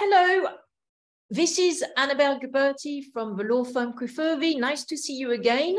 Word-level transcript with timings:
hello, 0.00 0.48
this 1.28 1.58
is 1.58 1.84
Annabelle 1.96 2.38
Gauberti 2.38 3.02
from 3.12 3.36
the 3.36 3.42
law 3.42 3.64
firm 3.64 3.94
Crefovy. 3.94 4.56
Nice 4.56 4.84
to 4.84 4.96
see 4.96 5.14
you 5.14 5.32
again. 5.32 5.76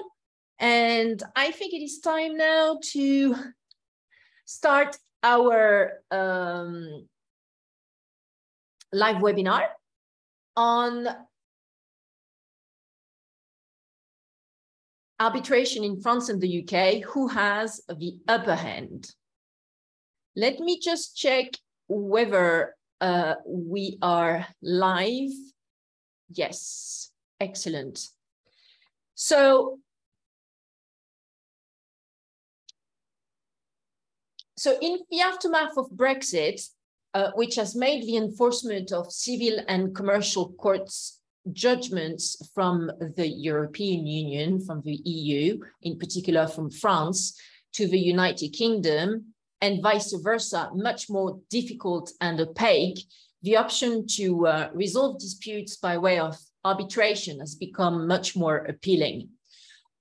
And 0.59 1.23
I 1.37 1.51
think 1.51 1.73
it 1.73 1.81
is 1.81 1.99
time 1.99 2.35
now 2.35 2.79
to 2.91 3.33
start 4.43 4.97
our 5.23 6.01
um, 6.11 7.07
live 8.91 9.17
webinar 9.17 9.67
on 10.57 11.07
arbitration 15.17 15.85
in 15.85 16.01
France 16.01 16.27
and 16.27 16.41
the 16.41 16.67
UK, 16.67 17.09
who 17.09 17.29
has 17.29 17.79
the 17.88 18.17
upper 18.27 18.55
hand. 18.55 19.09
Let 20.35 20.59
me 20.59 20.77
just 20.77 21.16
check 21.16 21.51
whether 21.88 22.75
uh, 23.02 23.36
we 23.45 23.97
are 24.02 24.45
live. 24.61 25.31
Yes, 26.30 27.11
excellent. 27.39 28.08
So, 29.16 29.80
so 34.58 34.78
in 34.81 35.00
the 35.09 35.22
aftermath 35.22 35.78
of 35.78 35.89
Brexit, 35.91 36.61
uh, 37.14 37.31
which 37.36 37.56
has 37.56 37.75
made 37.75 38.03
the 38.03 38.17
enforcement 38.17 38.91
of 38.91 39.11
civil 39.11 39.59
and 39.67 39.95
commercial 39.95 40.52
courts 40.53 41.19
judgments 41.52 42.38
from 42.53 42.91
the 43.16 43.28
European 43.28 44.06
Union, 44.06 44.59
from 44.63 44.81
the 44.84 45.02
EU, 45.06 45.59
in 45.81 45.97
particular 45.97 46.47
from 46.47 46.69
France, 46.69 47.39
to 47.73 47.88
the 47.88 48.00
United 48.00 48.50
Kingdom, 48.50 49.34
and 49.61 49.81
vice 49.83 50.13
versa, 50.13 50.69
much 50.73 51.09
more 51.09 51.39
difficult 51.49 52.11
and 52.21 52.39
opaque, 52.39 52.99
the 53.41 53.57
option 53.57 54.05
to 54.07 54.47
uh, 54.47 54.69
resolve 54.73 55.19
disputes 55.19 55.77
by 55.77 55.97
way 55.97 56.19
of 56.19 56.38
arbitration 56.66 57.39
has 57.39 57.55
become 57.55 58.07
much 58.07 58.35
more 58.35 58.57
appealing. 58.57 59.29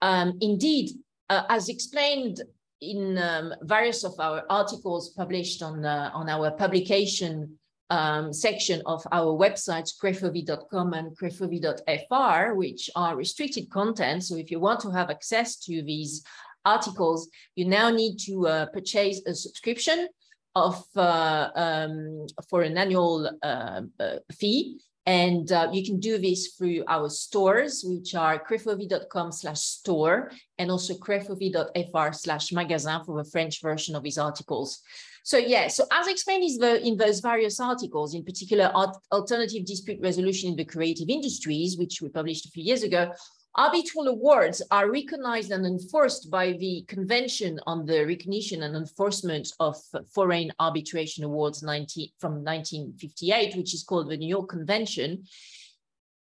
Um, 0.03 0.39
indeed, 0.41 0.91
uh, 1.31 1.43
as 1.49 1.69
explained 1.69 2.41
in 2.81 3.19
um, 3.19 3.55
various 3.63 4.05
of 4.05 4.15
our 4.19 4.45
articles 4.49 5.11
published 5.11 5.63
on, 5.63 5.85
uh, 5.85 6.11
on 6.15 6.29
our 6.29 6.51
publication 6.53 7.59
um, 7.91 8.33
section 8.33 8.83
of 8.87 9.07
our 9.13 9.37
websites, 9.37 9.93
crefovy.com 10.01 10.93
and 10.93 11.17
crefovy.fr, 11.17 12.55
which 12.55 12.91
are 12.95 13.17
restricted 13.17 13.71
content. 13.71 14.25
So 14.25 14.37
if 14.37 14.51
you 14.51 14.61
want 14.61 14.81
to 14.81 14.91
have 14.91 15.11
access 15.11 15.57
to 15.61 15.83
these 15.83 16.23
articles, 16.65 17.29
you 17.55 17.67
now 17.67 17.91
need 17.91 18.17
to 18.27 18.47
uh, 18.47 18.67
purchase 18.67 19.21
a 19.27 19.35
subscription 19.35 20.09
of 20.55 20.85
uh, 20.97 21.49
um, 21.55 22.27
for 22.49 22.63
an 22.63 22.77
annual 22.77 23.31
uh, 23.43 23.83
uh 24.01 24.17
fee. 24.33 24.81
And 25.07 25.51
uh, 25.53 25.71
you 25.73 25.83
can 25.83 26.01
do 26.01 26.19
this 26.19 26.49
through 26.49 26.85
our 26.87 27.09
stores, 27.09 27.83
which 27.83 28.15
are 28.15 28.45
crefovy.com 28.45 29.33
slash 29.33 29.61
store 29.61 30.31
and 30.59 30.71
also 30.71 30.93
crefovy.fr 30.95 32.13
slash 32.13 32.53
magazine 32.53 33.01
for 33.07 33.23
the 33.23 33.31
French 33.31 33.63
version 33.63 33.97
of 33.97 34.03
these 34.03 34.19
articles. 34.19 34.83
So 35.25 35.39
yeah, 35.39 35.69
so 35.69 35.85
as 35.93 36.09
explained 36.09 36.45
in 36.63 36.97
those 36.99 37.21
various 37.21 37.59
articles, 37.59 38.15
in 38.15 38.23
particular, 38.23 38.71
alternative 39.11 39.65
dispute 39.65 39.99
resolution 40.03 40.51
in 40.51 40.57
the 40.57 40.65
creative 40.65 41.09
industries, 41.09 41.79
which 41.79 42.03
we 42.03 42.11
published 42.11 42.45
a 42.45 42.51
few 42.51 42.65
years 42.65 42.83
ago, 42.83 43.11
Arbitral 43.59 44.07
awards 44.07 44.63
are 44.71 44.89
recognized 44.89 45.51
and 45.51 45.67
enforced 45.67 46.31
by 46.31 46.53
the 46.53 46.85
Convention 46.87 47.59
on 47.67 47.85
the 47.85 48.07
Recognition 48.07 48.63
and 48.63 48.77
Enforcement 48.77 49.53
of 49.59 49.77
Foreign 50.15 50.53
Arbitration 50.61 51.25
Awards 51.25 51.61
19, 51.65 52.11
from 52.21 52.45
1958, 52.45 53.57
which 53.57 53.75
is 53.75 53.83
called 53.83 54.11
the 54.11 54.17
New 54.17 54.29
York 54.29 54.49
Convention. 54.49 55.25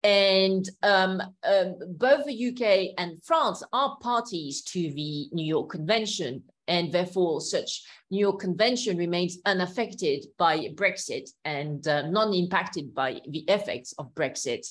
And 0.02 0.68
um, 0.82 1.22
um, 1.44 1.76
both 1.90 2.26
the 2.26 2.48
UK 2.48 2.94
and 2.98 3.22
France 3.22 3.62
are 3.72 3.96
parties 4.00 4.62
to 4.62 4.92
the 4.92 5.28
New 5.30 5.46
York 5.46 5.70
Convention, 5.70 6.42
and 6.66 6.90
therefore 6.90 7.40
such 7.40 7.84
New 8.10 8.18
York 8.18 8.40
Convention 8.40 8.96
remains 8.96 9.38
unaffected 9.46 10.26
by 10.38 10.70
Brexit 10.74 11.28
and 11.44 11.86
uh, 11.86 12.02
non-impacted 12.08 12.92
by 12.92 13.20
the 13.28 13.44
effects 13.46 13.94
of 13.96 14.12
Brexit. 14.16 14.66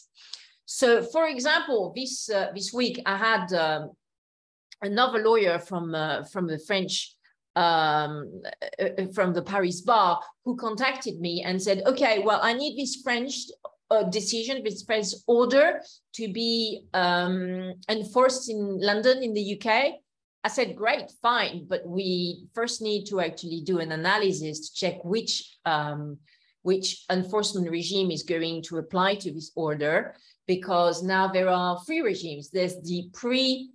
So, 0.68 1.02
for 1.02 1.28
example, 1.28 1.94
this 1.96 2.30
uh, 2.30 2.52
this 2.54 2.74
week 2.74 3.02
I 3.06 3.16
had 3.16 3.54
um, 3.54 3.92
another 4.82 5.20
lawyer 5.24 5.60
from 5.60 5.96
uh, 5.96 6.24
from 6.26 6.46
the 6.46 6.60
French 6.60 7.16
um, 7.56 8.42
uh, 8.82 8.86
uh, 8.86 9.08
from 9.16 9.34
the 9.34 9.42
Paris 9.42 9.80
bar 9.80 10.20
who 10.44 10.58
contacted 10.58 11.22
me 11.22 11.42
and 11.42 11.64
said, 11.64 11.84
"Okay, 11.86 12.20
well, 12.20 12.42
I 12.44 12.52
need 12.52 12.78
this 12.78 12.98
French 13.02 13.34
uh, 13.90 14.04
decision, 14.04 14.62
this 14.62 14.84
French 14.84 15.08
order 15.26 15.82
to 16.16 16.34
be 16.34 16.84
um, 16.94 17.74
enforced 17.88 18.50
in 18.50 18.78
London 18.82 19.24
in 19.24 19.34
the 19.34 19.56
UK." 19.56 19.94
I 20.44 20.50
said, 20.50 20.76
"Great, 20.76 21.10
fine, 21.22 21.66
but 21.66 21.88
we 21.88 22.44
first 22.54 22.82
need 22.82 23.06
to 23.06 23.22
actually 23.22 23.62
do 23.62 23.80
an 23.80 23.94
analysis 23.94 24.70
to 24.70 24.76
check 24.76 25.06
which." 25.06 25.58
Um, 25.64 26.18
which 26.68 27.06
enforcement 27.10 27.70
regime 27.70 28.12
is 28.12 28.24
going 28.24 28.62
to 28.62 28.76
apply 28.78 29.16
to 29.16 29.32
this 29.32 29.52
order 29.56 30.14
because 30.48 31.02
now 31.02 31.26
there 31.26 31.48
are 31.48 31.80
three 31.86 32.02
regimes. 32.02 32.50
There's 32.50 32.76
the 32.82 33.10
pre 33.14 33.70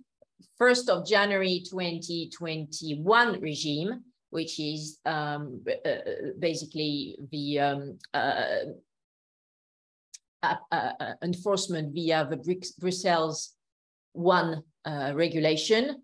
1st 0.61 0.89
of 0.89 1.07
January 1.07 1.63
2021 1.67 3.41
regime, 3.41 4.03
which 4.29 4.59
is 4.59 4.99
um, 5.07 5.63
uh, 5.83 5.89
basically 6.37 7.17
the 7.31 7.59
um, 7.59 7.97
uh, 8.13 8.43
uh, 10.43 10.55
uh 10.71 11.13
enforcement 11.23 11.95
via 11.95 12.27
the 12.29 12.37
Brussels 12.79 13.55
one 14.11 14.61
uh, 14.85 15.13
regulation. 15.15 16.03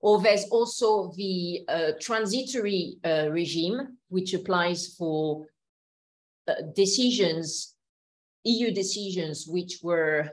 Or 0.00 0.22
there's 0.22 0.46
also 0.50 1.12
the 1.18 1.60
uh, 1.68 1.90
transitory 2.00 2.96
regime, 3.04 3.98
which 4.08 4.32
applies 4.32 4.94
for 4.96 5.44
decisions 6.74 7.74
EU 8.44 8.70
decisions 8.70 9.46
which 9.46 9.80
were 9.82 10.30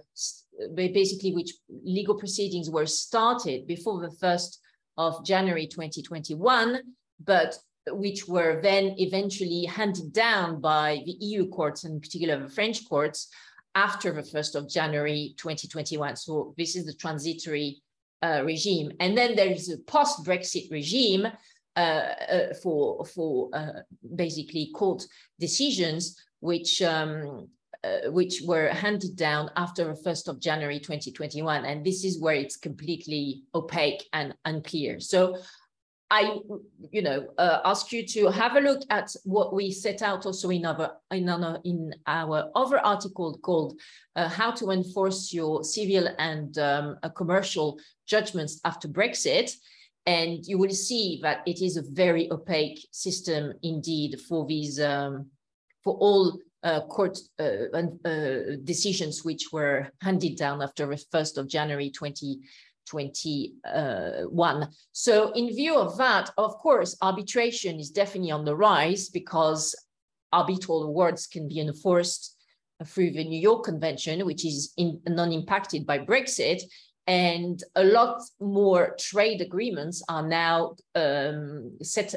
basically 0.76 1.34
which 1.34 1.54
legal 1.84 2.16
proceedings 2.16 2.70
were 2.70 2.86
started 2.86 3.68
before 3.68 4.02
the 4.02 4.16
1st 4.16 4.58
of 4.98 5.26
January 5.26 5.68
2021, 5.68 6.82
but 7.24 7.58
which 7.90 8.28
were 8.28 8.60
then 8.62 8.96
eventually 8.98 9.66
handed 9.66 10.12
down 10.12 10.60
by 10.60 11.02
the 11.06 11.12
EU 11.20 11.48
courts, 11.50 11.84
and 11.84 11.96
in 11.96 12.02
particular 12.02 12.40
the 12.40 12.50
French 12.50 12.88
courts, 12.88 13.30
after 13.76 14.12
the 14.12 14.24
1st 14.24 14.56
of 14.56 14.70
January 14.70 15.36
2021. 15.38 16.16
So 16.16 16.56
this 16.58 16.76
is 16.76 16.86
the 16.86 16.94
transitory 16.94 17.82
uh, 18.24 18.42
regime. 18.44 18.92
And 19.00 19.16
then 19.16 19.36
there 19.36 19.52
is 19.52 19.70
a 19.70 19.78
post-Brexit 19.78 20.72
regime 20.72 21.28
uh, 21.78 21.80
uh, 21.80 22.54
for, 22.56 23.06
for 23.06 23.50
uh, 23.54 23.82
basically 24.16 24.72
court 24.74 25.06
decisions, 25.40 26.18
which 26.40 26.82
um, 26.82 27.48
uh, 27.84 28.10
which 28.10 28.42
were 28.44 28.70
handed 28.70 29.16
down 29.16 29.52
after 29.56 29.86
the 29.86 30.02
1st 30.02 30.28
of 30.28 30.40
January 30.40 30.80
2021. 30.80 31.66
And 31.66 31.86
this 31.86 32.04
is 32.04 32.20
where 32.20 32.34
it's 32.34 32.58
completely 32.58 33.44
opaque 33.54 34.04
and 34.14 34.34
unclear. 34.46 35.00
So 35.00 35.38
I, 36.10 36.40
you 36.92 37.04
know, 37.04 37.28
uh, 37.38 37.60
ask 37.66 37.92
you 37.92 38.06
to 38.08 38.32
have 38.32 38.56
a 38.56 38.62
look 38.62 38.82
at 38.90 39.14
what 39.24 39.54
we 39.54 39.72
set 39.72 40.02
out 40.02 40.26
also 40.26 40.50
in 40.50 40.66
our 40.66 40.94
in 41.12 41.30
our, 41.30 41.60
in 41.66 41.94
our 42.08 42.50
other 42.56 42.80
article 42.80 43.38
called 43.38 43.80
uh, 44.16 44.28
"How 44.28 44.52
to 44.52 44.72
Enforce 44.72 45.34
Your 45.34 45.64
Civil 45.64 46.08
and 46.18 46.58
um, 46.58 46.98
Commercial 47.16 47.78
Judgments 48.08 48.62
After 48.64 48.88
Brexit," 48.88 49.52
and 50.08 50.44
you 50.48 50.58
will 50.58 50.72
see 50.72 51.20
that 51.22 51.44
it 51.46 51.62
is 51.62 51.78
a 51.78 51.84
very 51.92 52.32
opaque 52.32 52.88
system 52.92 53.54
indeed 53.62 54.20
for 54.28 54.48
these 54.48 54.80
um, 54.80 55.28
for 55.84 55.94
all 55.96 56.40
uh, 56.64 56.82
court 56.82 57.20
uh, 57.40 57.68
uh, 57.76 58.56
decisions 58.64 59.24
which 59.24 59.52
were 59.52 59.92
handed 60.02 60.36
down 60.38 60.60
after 60.62 60.86
the 60.88 60.96
1st 60.96 61.38
of 61.38 61.48
January 61.48 61.92
2021. 61.92 64.70
So 64.94 65.32
in 65.34 65.50
view 65.50 65.78
of 65.78 65.98
that, 65.98 66.32
of 66.38 66.58
course, 66.58 66.98
arbitration 67.02 67.78
is 67.80 67.92
definitely 67.92 68.32
on 68.32 68.46
the 68.46 68.56
rise 68.56 69.10
because 69.10 69.76
arbitral 70.32 70.84
awards 70.84 71.28
can 71.28 71.48
be 71.48 71.60
enforced 71.60 72.38
through 72.86 73.12
the 73.12 73.24
New 73.24 73.40
York 73.40 73.66
Convention, 73.66 74.26
which 74.26 74.46
is 74.46 74.74
non-impacted 74.78 75.86
by 75.86 76.00
Brexit, 76.00 76.62
and 77.08 77.64
a 77.76 77.84
lot 77.84 78.22
more 78.40 78.96
trade 79.00 79.42
agreements 79.42 80.04
are 80.10 80.28
now 80.28 80.76
um, 80.94 81.78
set 81.82 82.14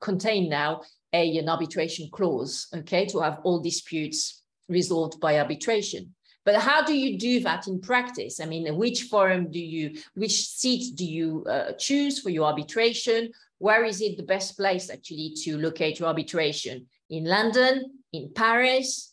contain 0.00 0.48
now 0.48 0.82
a, 1.12 1.38
an 1.38 1.48
arbitration 1.48 2.08
clause, 2.12 2.68
okay, 2.74 3.04
to 3.06 3.18
have 3.20 3.40
all 3.42 3.60
disputes 3.60 4.42
resolved 4.68 5.18
by 5.20 5.38
arbitration. 5.38 6.14
But 6.44 6.56
how 6.56 6.82
do 6.82 6.96
you 6.96 7.18
do 7.18 7.40
that 7.40 7.66
in 7.66 7.80
practice? 7.80 8.40
I 8.40 8.46
mean, 8.46 8.74
which 8.76 9.02
forum 9.02 9.50
do 9.50 9.58
you, 9.58 9.96
which 10.14 10.46
seat 10.46 10.96
do 10.96 11.04
you 11.04 11.44
uh, 11.44 11.72
choose 11.72 12.20
for 12.20 12.30
your 12.30 12.46
arbitration? 12.46 13.30
Where 13.58 13.84
is 13.84 14.00
it 14.00 14.16
the 14.16 14.22
best 14.22 14.56
place 14.56 14.88
actually 14.90 15.34
to 15.42 15.58
locate 15.58 15.98
your 15.98 16.08
arbitration? 16.08 16.86
In 17.10 17.24
London, 17.24 18.00
in 18.12 18.30
Paris, 18.32 19.12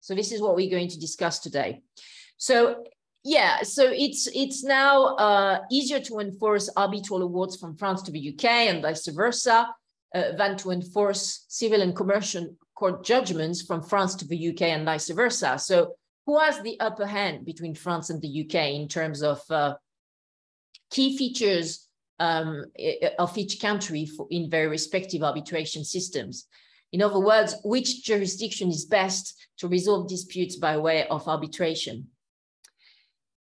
So 0.00 0.14
this 0.14 0.32
is 0.32 0.40
what 0.40 0.56
we're 0.56 0.70
going 0.70 0.88
to 0.88 0.98
discuss 0.98 1.38
today. 1.38 1.82
So 2.36 2.84
yeah, 3.22 3.62
so 3.62 3.90
it's 3.90 4.28
it's 4.34 4.64
now 4.64 5.14
uh, 5.16 5.60
easier 5.70 6.00
to 6.00 6.20
enforce 6.20 6.70
arbitral 6.76 7.22
awards 7.22 7.56
from 7.56 7.76
France 7.76 8.02
to 8.02 8.10
the 8.10 8.34
UK 8.34 8.44
and 8.44 8.80
vice 8.80 9.06
versa 9.08 9.68
uh, 10.14 10.32
than 10.38 10.56
to 10.58 10.70
enforce 10.70 11.44
civil 11.48 11.82
and 11.82 11.94
commercial 11.94 12.56
court 12.74 13.04
judgments 13.04 13.60
from 13.60 13.82
France 13.82 14.14
to 14.16 14.26
the 14.26 14.50
UK 14.50 14.62
and 14.62 14.86
vice 14.86 15.10
versa. 15.10 15.58
So 15.58 15.96
who 16.24 16.38
has 16.38 16.62
the 16.62 16.80
upper 16.80 17.06
hand 17.06 17.44
between 17.44 17.74
France 17.74 18.08
and 18.08 18.22
the 18.22 18.46
UK 18.46 18.72
in 18.72 18.88
terms 18.88 19.22
of 19.22 19.42
uh, 19.50 19.74
key 20.90 21.16
features 21.18 21.88
um, 22.20 22.64
of 23.18 23.36
each 23.36 23.60
country 23.60 24.06
for, 24.06 24.26
in 24.30 24.48
their 24.48 24.70
respective 24.70 25.22
arbitration 25.22 25.84
systems? 25.84 26.46
In 26.92 27.02
other 27.02 27.20
words, 27.20 27.54
which 27.64 28.02
jurisdiction 28.02 28.70
is 28.70 28.86
best 28.86 29.36
to 29.58 29.68
resolve 29.68 30.08
disputes 30.08 30.56
by 30.56 30.78
way 30.78 31.06
of 31.08 31.28
arbitration? 31.28 32.08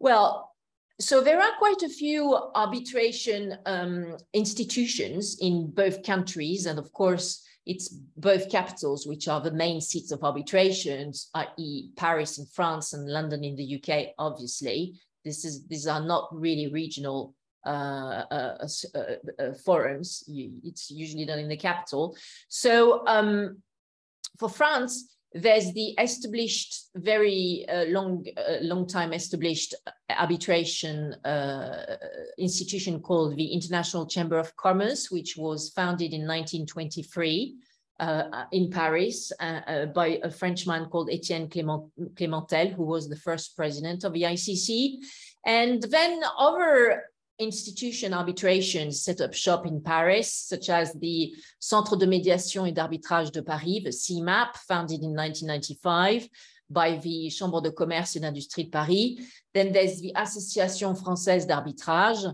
Well, 0.02 0.52
so 1.00 1.20
there 1.20 1.40
are 1.40 1.56
quite 1.58 1.82
a 1.84 1.88
few 1.88 2.37
arbitration 2.56 3.56
um, 3.66 4.16
institutions 4.32 5.38
in 5.40 5.70
both 5.70 6.02
countries, 6.02 6.66
and 6.66 6.76
of 6.76 6.93
course, 6.93 7.46
it's 7.66 7.88
both 8.16 8.50
capitals, 8.50 9.06
which 9.06 9.28
are 9.28 9.40
the 9.40 9.52
main 9.52 9.81
seats 9.81 10.10
of 10.10 10.25
arbitrations, 10.25 11.31
i.e., 11.34 11.90
Paris 11.94 12.38
in 12.38 12.46
France 12.46 12.94
and 12.94 13.08
London 13.08 13.44
in 13.44 13.54
the 13.54 13.76
UK. 13.76 14.08
Obviously, 14.19 15.00
this 15.25 15.44
is 15.44 15.69
these 15.69 15.87
are 15.87 16.05
not 16.05 16.28
really 16.32 16.66
regional 16.66 17.37
uh, 17.64 18.25
uh, 18.28 18.66
uh, 18.96 18.98
uh 19.38 19.52
forums. 19.64 20.25
It's 20.26 20.90
usually 20.90 21.26
done 21.26 21.38
in 21.38 21.48
the 21.48 21.56
capital. 21.56 22.16
So 22.48 23.06
um, 23.06 23.62
for 24.40 24.48
France, 24.48 25.14
there's 25.34 25.73
the 25.73 25.94
established, 25.99 26.90
very 26.94 27.67
uh, 27.69 27.84
long, 27.87 28.25
uh, 28.37 28.56
long 28.61 28.87
time 28.87 29.12
established 29.12 29.75
arbitration 30.11 31.14
uh, 31.25 31.96
institution 32.38 33.00
called 33.00 33.37
the 33.37 33.46
International 33.46 34.06
Chamber 34.06 34.38
of 34.38 34.55
Commerce, 34.56 35.11
which 35.11 35.37
was 35.37 35.70
founded 35.70 36.12
in 36.12 36.26
1923 36.26 37.56
uh, 38.00 38.44
in 38.52 38.70
Paris 38.70 39.32
uh, 39.40 39.61
uh, 39.67 39.87
by 39.87 40.20
a 40.23 40.31
Frenchman 40.31 40.87
called 40.87 41.08
Etienne 41.11 41.49
Clément, 41.49 41.88
Clémentel, 42.14 42.75
who 42.75 42.84
was 42.84 43.08
the 43.08 43.17
first 43.17 43.56
president 43.56 44.05
of 44.05 44.12
the 44.12 44.23
ICC. 44.23 44.96
And 45.46 45.82
then 45.82 46.20
other 46.38 47.05
institution 47.38 48.12
arbitrations 48.12 49.02
set 49.02 49.20
up 49.20 49.34
shop 49.34 49.67
in 49.67 49.81
Paris, 49.81 50.32
such 50.32 50.69
as 50.69 50.93
the 50.94 51.34
Centre 51.58 51.96
de 51.96 52.06
Médiation 52.06 52.69
et 52.69 52.73
d'Arbitrage 52.73 53.32
de 53.32 53.43
Paris, 53.43 53.82
the 53.84 53.90
CMAP, 53.90 54.56
founded 54.69 55.02
in 55.02 55.14
1995 55.14 56.29
by 56.70 56.96
the 56.99 57.29
Chambre 57.31 57.61
de 57.61 57.70
Commerce 57.70 58.17
et 58.17 58.20
d'Industrie 58.20 58.64
de 58.64 58.70
Paris. 58.70 59.19
Then 59.52 59.73
there's 59.73 60.00
the 60.00 60.12
Association 60.17 60.94
Française 60.94 61.46
d'Arbitrage, 61.46 62.26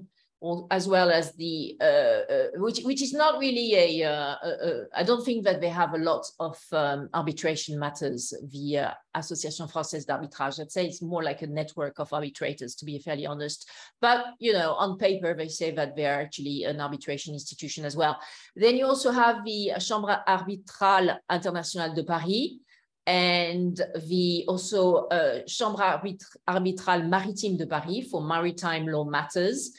as 0.71 0.87
well 0.87 1.11
as 1.11 1.33
the 1.33 1.77
uh, 1.81 1.85
uh, 2.33 2.47
which 2.57 2.81
which 2.85 3.03
is 3.03 3.13
not 3.13 3.41
really 3.41 3.75
a, 3.75 4.09
uh, 4.09 4.37
a, 4.43 4.49
a 4.49 4.85
I 4.95 5.03
don't 5.03 5.25
think 5.25 5.45
that 5.45 5.61
they 5.61 5.69
have 5.69 5.95
a 5.95 5.99
lot 5.99 6.27
of 6.39 6.57
um, 6.71 7.09
arbitration 7.13 7.79
matters 7.79 8.33
uh, 8.33 8.93
Association 9.15 9.67
Française 9.67 10.07
d'Arbitrage. 10.07 10.61
I'd 10.61 10.71
say 10.71 10.87
it's 10.87 11.03
more 11.03 11.25
like 11.25 11.43
a 11.43 11.49
network 11.49 11.99
of 11.99 12.13
arbitrators 12.13 12.77
to 12.77 12.85
be 12.85 13.01
fairly 13.01 13.27
honest. 13.27 13.69
But 14.01 14.27
you 14.39 14.53
know 14.53 14.75
on 14.75 14.97
paper 14.97 15.35
they 15.35 15.49
say 15.49 15.73
that 15.73 15.97
they 15.97 16.07
are 16.07 16.21
actually 16.21 16.65
an 16.65 16.81
arbitration 16.81 17.35
institution 17.35 17.85
as 17.85 17.97
well. 17.97 18.17
Then 18.55 18.77
you 18.77 18.87
also 18.87 19.11
have 19.11 19.45
the 19.45 19.73
Chambre 19.81 20.23
arbitrale 20.29 21.19
internationale 21.33 21.95
de 21.95 22.05
Paris 22.05 22.61
and 23.09 23.81
the 24.07 24.45
also 24.47 25.07
uh, 25.07 25.41
Chambre 25.49 26.01
arbitrale 26.47 27.09
maritime 27.09 27.57
de 27.57 27.67
Paris 27.67 28.09
for 28.09 28.23
maritime 28.23 28.87
law 28.87 29.03
matters 29.03 29.73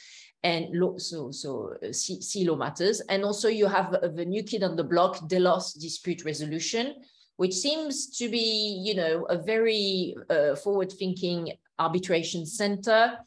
and 0.43 0.67
so 0.97 1.31
so 1.31 1.73
uh, 1.83 1.87
CELAW 1.91 2.57
matters. 2.57 3.01
And 3.09 3.23
also 3.23 3.47
you 3.49 3.67
have 3.67 3.91
the 4.15 4.25
new 4.25 4.43
kid 4.43 4.63
on 4.63 4.75
the 4.75 4.83
block, 4.83 5.27
Delos 5.27 5.73
dispute 5.73 6.23
resolution, 6.23 6.95
which 7.37 7.53
seems 7.53 8.07
to 8.17 8.29
be, 8.29 8.81
you 8.85 8.95
know, 8.95 9.25
a 9.25 9.37
very 9.37 10.15
uh, 10.29 10.55
forward-thinking 10.55 11.53
arbitration 11.77 12.45
center 12.45 13.17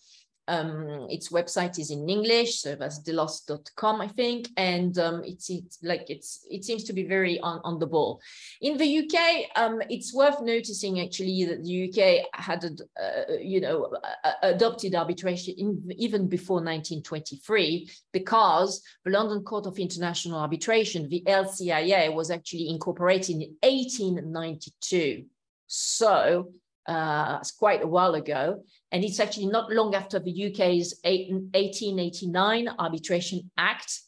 um, 0.49 1.07
its 1.09 1.31
website 1.31 1.79
is 1.79 1.91
in 1.91 2.09
English, 2.09 2.61
so 2.61 2.75
that's 2.75 2.99
delos.com, 2.99 4.01
I 4.01 4.09
think, 4.09 4.49
and 4.57 4.99
um, 4.99 5.23
it's, 5.25 5.49
it's 5.51 5.79
like 5.83 6.11
it's 6.11 6.45
it 6.51 6.65
seems 6.65 6.85
to 6.85 6.93
be 6.93 7.05
very 7.05 7.39
on, 7.41 7.61
on 7.65 7.79
the 7.79 7.87
ball. 7.87 8.21
In 8.61 8.77
the 8.77 8.99
UK, 8.99 9.51
um, 9.57 9.81
it's 9.89 10.13
worth 10.13 10.41
noticing 10.43 11.01
actually 11.01 11.45
that 11.45 11.63
the 11.63 11.89
UK 11.89 12.27
had, 12.35 12.65
uh, 12.65 13.33
you 13.41 13.61
know, 13.61 13.95
adopted 14.43 14.95
arbitration 14.95 15.55
in, 15.57 15.93
even 15.97 16.29
before 16.29 16.57
1923 16.57 17.91
because 18.13 18.83
the 19.05 19.11
London 19.11 19.43
Court 19.45 19.67
of 19.67 19.79
International 19.79 20.39
Arbitration, 20.39 21.09
the 21.09 21.23
LCIA, 21.27 22.13
was 22.13 22.31
actually 22.31 22.69
incorporated 22.69 23.37
in 23.37 23.57
1892. 23.63 25.25
So 25.67 26.53
uh, 26.87 27.39
it's 27.41 27.53
quite 27.53 27.83
a 27.83 27.87
while 27.87 28.15
ago. 28.15 28.65
And 28.91 29.05
it's 29.05 29.21
actually 29.21 29.47
not 29.47 29.71
long 29.71 29.95
after 29.95 30.19
the 30.19 30.31
UK's 30.31 31.01
1889 31.05 32.69
Arbitration 32.79 33.51
Act 33.57 34.01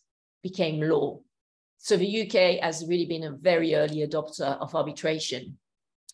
became 0.43 0.81
law. 0.81 1.21
So 1.79 1.97
the 1.97 2.23
UK 2.23 2.63
has 2.63 2.85
really 2.89 3.07
been 3.07 3.25
a 3.25 3.33
very 3.33 3.75
early 3.75 4.07
adopter 4.07 4.59
of 4.59 4.75
arbitration. 4.75 5.59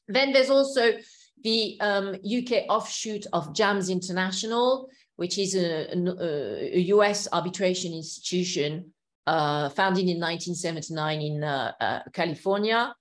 Then 0.09 0.33
there's 0.33 0.51
also 0.51 0.95
the 1.43 1.79
um, 1.81 2.17
UK 2.17 2.65
offshoot 2.69 3.27
of 3.33 3.55
JAMS 3.55 3.89
International, 3.89 4.89
which 5.17 5.39
is 5.39 5.55
a, 5.55 5.93
a, 5.93 6.79
US 6.95 7.29
arbitration 7.33 7.93
institution 7.93 8.93
uh, 9.27 9.69
founded 9.69 10.09
in 10.09 10.19
1979 10.19 11.21
in 11.21 11.45
uh, 11.45 11.73
uh, 11.81 12.01
California. 12.13 12.95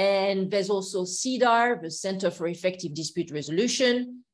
And 0.00 0.50
there's 0.50 0.70
also 0.70 1.04
CEDR, 1.04 1.82
the 1.82 1.90
Center 1.90 2.30
for 2.30 2.46
Effective 2.46 2.94
Dispute 2.94 3.30
Resolution, 3.30 4.24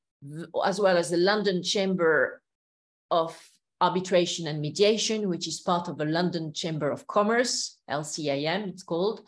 as 0.64 0.78
well 0.78 0.96
as 0.96 1.11
the 1.11 1.16
London 1.16 1.61
Chamber 1.61 2.40
of 3.11 3.37
Arbitration 3.80 4.46
and 4.46 4.61
Mediation, 4.61 5.28
which 5.28 5.49
is 5.49 5.58
part 5.58 5.88
of 5.88 5.99
the 5.99 6.04
London 6.04 6.52
Chamber 6.52 6.88
of 6.92 7.08
Commerce, 7.08 7.78
LCAM, 7.90 8.68
it's 8.68 8.85
called. 8.85 9.23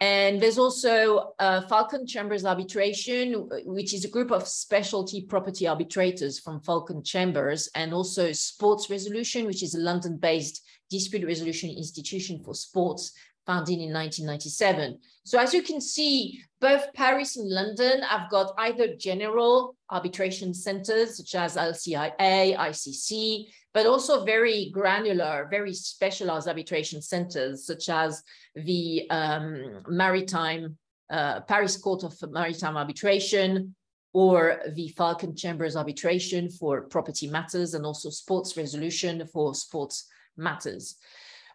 And 0.00 0.40
there's 0.40 0.56
also 0.58 1.34
uh, 1.38 1.60
Falcon 1.68 2.06
Chambers 2.06 2.46
Arbitration, 2.46 3.46
which 3.66 3.92
is 3.92 4.06
a 4.06 4.14
group 4.16 4.30
of 4.30 4.48
specialty 4.48 5.20
property 5.20 5.68
arbitrators 5.68 6.38
from 6.38 6.62
Falcon 6.62 7.02
Chambers, 7.02 7.68
and 7.74 7.92
also 7.92 8.32
Sports 8.32 8.88
Resolution, 8.88 9.44
which 9.44 9.62
is 9.62 9.74
a 9.74 9.80
London-based 9.80 10.62
dispute 10.88 11.26
resolution 11.26 11.68
institution 11.68 12.42
for 12.42 12.54
sports 12.54 13.12
founded 13.48 13.78
in 13.78 13.94
1997. 13.94 14.98
So 15.24 15.38
as 15.38 15.54
you 15.54 15.62
can 15.62 15.80
see, 15.80 16.42
both 16.60 16.92
Paris 16.92 17.38
and 17.38 17.48
London 17.48 18.02
have 18.02 18.30
got 18.30 18.52
either 18.58 18.94
general 18.96 19.74
arbitration 19.90 20.52
centers 20.52 21.16
such 21.16 21.34
as 21.34 21.56
LCIA, 21.56 22.58
ICC, 22.58 23.46
but 23.72 23.86
also 23.86 24.24
very 24.26 24.70
granular, 24.70 25.48
very 25.50 25.72
specialized 25.72 26.46
arbitration 26.46 27.00
centers 27.00 27.64
such 27.64 27.88
as 27.88 28.22
the 28.54 29.08
um, 29.08 29.82
Maritime, 29.88 30.76
uh, 31.10 31.40
Paris 31.40 31.78
Court 31.78 32.04
of 32.04 32.14
Maritime 32.30 32.76
Arbitration, 32.76 33.74
or 34.12 34.60
the 34.74 34.88
Falcon 34.88 35.34
Chambers 35.34 35.74
Arbitration 35.74 36.50
for 36.50 36.82
property 36.82 37.28
matters 37.28 37.72
and 37.72 37.86
also 37.86 38.10
sports 38.10 38.58
resolution 38.58 39.26
for 39.32 39.54
sports 39.54 40.06
matters. 40.36 40.96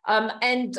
Um, 0.06 0.32
and 0.42 0.78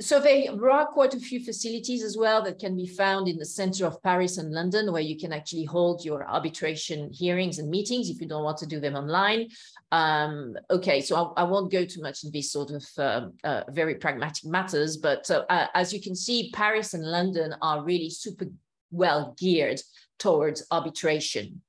so 0.00 0.18
there 0.18 0.70
are 0.70 0.86
quite 0.86 1.12
a 1.12 1.20
few 1.20 1.44
facilities 1.44 2.02
as 2.02 2.16
well 2.16 2.42
that 2.42 2.58
can 2.58 2.74
be 2.74 2.86
found 2.86 3.28
in 3.28 3.36
the 3.36 3.44
center 3.44 3.84
of 3.84 4.02
Paris 4.02 4.38
and 4.38 4.50
London 4.50 4.92
where 4.92 5.02
you 5.02 5.18
can 5.18 5.32
actually 5.32 5.64
hold 5.64 6.04
your 6.04 6.26
arbitration 6.26 7.12
hearings 7.12 7.58
and 7.58 7.68
meetings 7.68 8.08
if 8.08 8.20
you 8.20 8.26
don't 8.26 8.44
want 8.44 8.56
to 8.58 8.66
do 8.66 8.80
them 8.80 8.94
online. 8.94 9.48
Um, 9.92 10.56
okay, 10.70 11.02
so 11.02 11.34
I, 11.36 11.42
I, 11.42 11.44
won't 11.44 11.70
go 11.70 11.84
too 11.84 12.00
much 12.00 12.24
in 12.24 12.30
these 12.30 12.50
sort 12.50 12.70
of 12.70 12.86
uh, 12.96 13.26
uh, 13.44 13.64
very 13.68 13.96
pragmatic 13.96 14.46
matters, 14.46 14.96
but 14.96 15.30
uh, 15.30 15.66
as 15.74 15.92
you 15.92 16.00
can 16.00 16.14
see, 16.14 16.50
Paris 16.54 16.94
and 16.94 17.04
London 17.04 17.54
are 17.60 17.82
really 17.82 18.08
super 18.08 18.46
well 18.90 19.34
geared 19.38 19.80
towards 20.18 20.66
arbitration. 20.70 21.60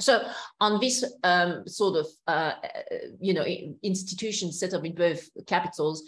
So 0.00 0.26
on 0.60 0.80
this 0.80 1.04
um, 1.22 1.68
sort 1.68 1.98
of, 1.98 2.06
uh, 2.26 2.52
you 3.20 3.34
know, 3.34 3.44
institution 3.82 4.50
set 4.50 4.74
up 4.74 4.84
in 4.84 4.94
both 4.94 5.28
capitals, 5.46 6.02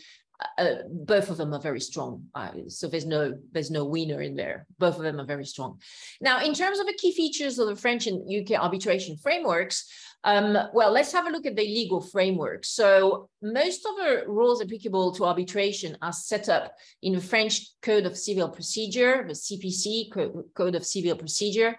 uh, 0.59 0.75
both 0.89 1.31
of 1.31 1.37
them 1.37 1.55
are 1.55 1.61
very 1.61 1.81
strong. 1.81 2.25
Uh, 2.35 2.51
so 2.69 2.89
there's 2.89 3.07
no 3.07 3.35
there's 3.53 3.71
no 3.71 3.85
winner 3.85 4.21
in 4.21 4.35
there. 4.37 4.67
Both 4.79 4.97
of 4.97 5.03
them 5.03 5.21
are 5.21 5.27
very 5.27 5.47
strong. 5.47 5.81
Now, 6.21 6.43
in 6.43 6.55
terms 6.55 6.79
of 6.79 6.87
the 6.87 6.95
key 6.95 7.13
features 7.13 7.59
of 7.59 7.69
the 7.69 7.77
French 7.77 8.07
and 8.07 8.23
UK 8.29 8.61
arbitration 8.61 9.17
frameworks, 9.17 9.89
um, 10.25 10.57
well, 10.73 10.91
let's 10.91 11.13
have 11.13 11.27
a 11.27 11.31
look 11.31 11.45
at 11.45 11.55
the 11.55 11.63
legal 11.63 12.01
framework. 12.01 12.65
So 12.65 13.29
most 13.43 13.87
of 13.87 13.97
the 13.97 14.25
rules 14.27 14.63
applicable 14.63 15.13
to 15.13 15.27
arbitration 15.27 15.99
are 16.01 16.13
set 16.13 16.49
up 16.49 16.75
in 17.03 17.15
the 17.15 17.21
French 17.21 17.61
Code 17.83 18.07
of 18.07 18.17
Civil 18.17 18.49
Procedure, 18.49 19.25
the 19.29 19.35
CPC, 19.35 20.11
Code 20.55 20.75
of 20.75 20.87
Civil 20.87 21.17
Procedure, 21.17 21.69
uh, 21.69 21.75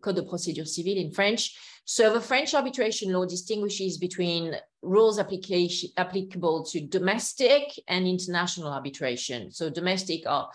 Code 0.00 0.16
de 0.16 0.22
Procédure 0.22 0.66
Civile 0.66 0.98
in 0.98 1.12
French. 1.12 1.56
So 1.84 2.12
the 2.12 2.20
French 2.20 2.54
arbitration 2.54 3.12
law 3.12 3.24
distinguishes 3.24 3.98
between 3.98 4.54
rules 4.82 5.18
application 5.18 5.90
applicable 5.96 6.64
to 6.66 6.80
domestic 6.80 7.62
and 7.88 8.06
international 8.06 8.68
arbitration. 8.68 9.50
So 9.50 9.68
domestic 9.68 10.26
are 10.26 10.48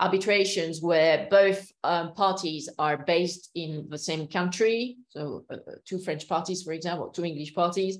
arbitrations 0.00 0.82
where 0.82 1.28
both 1.30 1.70
um, 1.84 2.14
parties 2.14 2.68
are 2.78 2.98
based 2.98 3.50
in 3.54 3.86
the 3.88 3.98
same 3.98 4.26
country. 4.26 4.96
So 5.10 5.44
uh, 5.50 5.56
two 5.84 5.98
French 5.98 6.28
parties, 6.28 6.62
for 6.62 6.72
example, 6.72 7.10
two 7.10 7.24
English 7.24 7.54
parties. 7.54 7.98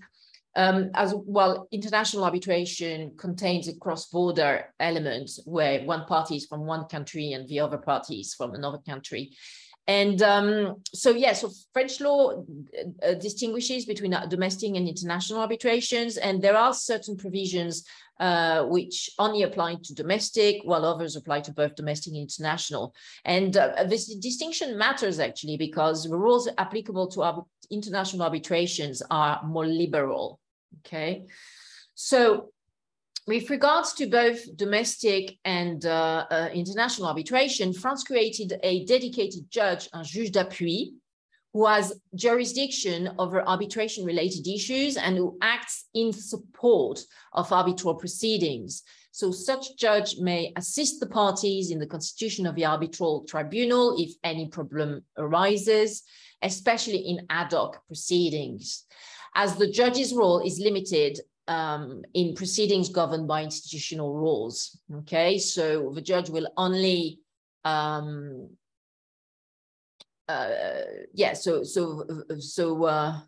Um, 0.57 0.91
as 0.95 1.15
well, 1.17 1.67
international 1.73 2.25
arbitration 2.25 3.13
contains 3.17 3.67
a 3.67 3.77
cross-border 3.77 4.73
element 4.79 5.31
where 5.47 5.85
one 5.85 6.05
party 6.05 6.37
is 6.37 6.47
from 6.47 6.65
one 6.65 6.85
country 6.85 7.33
and 7.33 7.49
the 7.49 7.61
other 7.61 7.79
party 7.79 8.21
is 8.21 8.35
from 8.35 8.55
another 8.55 8.79
country. 8.79 9.33
And 9.87 10.23
um, 10.23 10.77
so, 10.95 11.11
yeah, 11.11 11.35
so 11.35 11.51
French 11.73 12.01
law 12.01 12.45
uh, 13.03 13.15
distinguishes 13.15 13.85
between 13.85 14.15
uh, 14.15 14.27
domestic 14.27 14.75
and 14.75 14.89
international 14.89 15.41
arbitrations, 15.41 16.17
and 16.17 16.41
there 16.41 16.57
are 16.57 16.73
certain 16.73 17.17
provisions 17.17 17.85
uh, 18.19 18.65
which 18.65 19.11
only 19.19 19.43
apply 19.43 19.77
to 19.83 19.95
domestic, 19.95 20.63
while 20.65 20.85
others 20.85 21.17
apply 21.17 21.41
to 21.41 21.53
both 21.53 21.75
domestic 21.75 22.13
and 22.13 22.23
international. 22.23 22.95
And 23.25 23.57
uh, 23.57 23.85
this 23.85 24.15
distinction 24.15 24.79
matters 24.79 25.19
actually 25.19 25.59
because 25.59 26.05
the 26.05 26.17
rules 26.17 26.49
applicable 26.57 27.09
to 27.09 27.43
international 27.71 28.23
arbitrations 28.23 29.03
are 29.11 29.43
more 29.45 29.67
liberal, 29.67 30.41
okay? 30.81 31.25
So 31.95 32.54
with 33.27 33.49
regards 33.49 33.95
to 33.95 34.07
both 34.07 34.57
domestic 34.57 35.39
and 35.45 35.87
uh, 35.87 36.27
uh, 36.31 36.49
international 36.53 37.09
arbitration, 37.09 37.73
France 37.73 38.05
created 38.05 38.59
a 38.63 38.85
dedicated 38.85 39.51
judge, 39.51 39.89
un 39.93 40.05
juge 40.05 40.31
d'appui, 40.31 40.93
who 41.55 41.65
has 41.65 42.01
jurisdiction 42.15 43.15
over 43.19 43.49
arbitration 43.49 44.05
related 44.05 44.47
issues 44.47 44.97
and 44.97 45.17
who 45.17 45.39
acts 45.41 45.87
in 45.95 46.13
support 46.13 47.01
of 47.33 47.51
arbitral 47.53 47.95
proceedings. 47.95 48.83
So 49.13 49.31
such 49.31 49.77
judge 49.79 50.17
may 50.19 50.53
assist 50.57 50.99
the 50.99 51.07
parties 51.07 51.71
in 51.71 51.79
the 51.79 51.87
constitution 51.87 52.47
of 52.47 52.57
the 52.57 52.65
arbitral 52.65 53.25
tribunal 53.25 53.95
if 53.97 54.13
any 54.25 54.49
problem 54.49 55.05
arises, 55.17 56.03
especially 56.43 56.99
in 56.99 57.25
ad 57.31 57.53
hoc 57.53 57.87
proceedings. 57.87 58.85
As 59.37 59.55
the 59.55 59.71
judge's 59.71 60.13
role 60.13 60.41
is 60.41 60.59
limited 60.59 61.21
um, 61.49 62.03
in 62.15 62.35
proceedings 62.35 62.89
governed 62.89 63.29
by 63.29 63.43
institutional 63.43 64.15
rules. 64.15 64.79
Okay, 65.01 65.39
so 65.39 65.91
the 65.95 66.03
judge 66.03 66.31
will 66.31 66.49
only, 66.57 67.21
um, 67.65 68.49
uh, 70.29 70.49
yeah, 71.13 71.35
so 71.35 71.63
so 71.63 72.07
so 72.39 72.85
uh, 72.85 73.21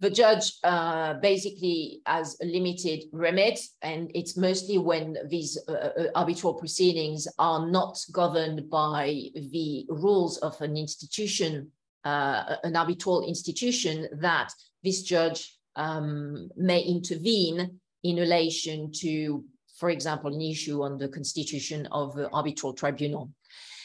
the 0.00 0.10
judge 0.10 0.52
uh, 0.64 1.14
basically 1.14 2.02
has 2.06 2.36
a 2.42 2.44
limited 2.44 3.04
remit, 3.12 3.58
and 3.82 4.10
it's 4.14 4.36
mostly 4.36 4.78
when 4.78 5.16
these 5.28 5.58
uh, 5.68 5.72
uh, 5.72 5.90
arbitral 6.14 6.54
proceedings 6.54 7.26
are 7.38 7.66
not 7.66 7.98
governed 8.12 8.68
by 8.70 9.06
the 9.34 9.86
rules 9.88 10.36
of 10.38 10.60
an 10.60 10.76
institution, 10.76 11.70
uh, 12.04 12.56
an 12.64 12.76
arbitral 12.76 13.26
institution, 13.26 14.06
that 14.20 14.52
this 14.82 15.02
judge 15.02 15.56
um, 15.76 16.50
may 16.56 16.80
intervene 16.80 17.78
in 18.02 18.16
relation 18.16 18.90
to, 18.92 19.44
for 19.78 19.90
example, 19.90 20.34
an 20.34 20.40
issue 20.40 20.82
on 20.82 20.98
the 20.98 21.08
constitution 21.08 21.86
of 21.90 22.14
the 22.14 22.28
arbitral 22.30 22.72
tribunal. 22.72 23.30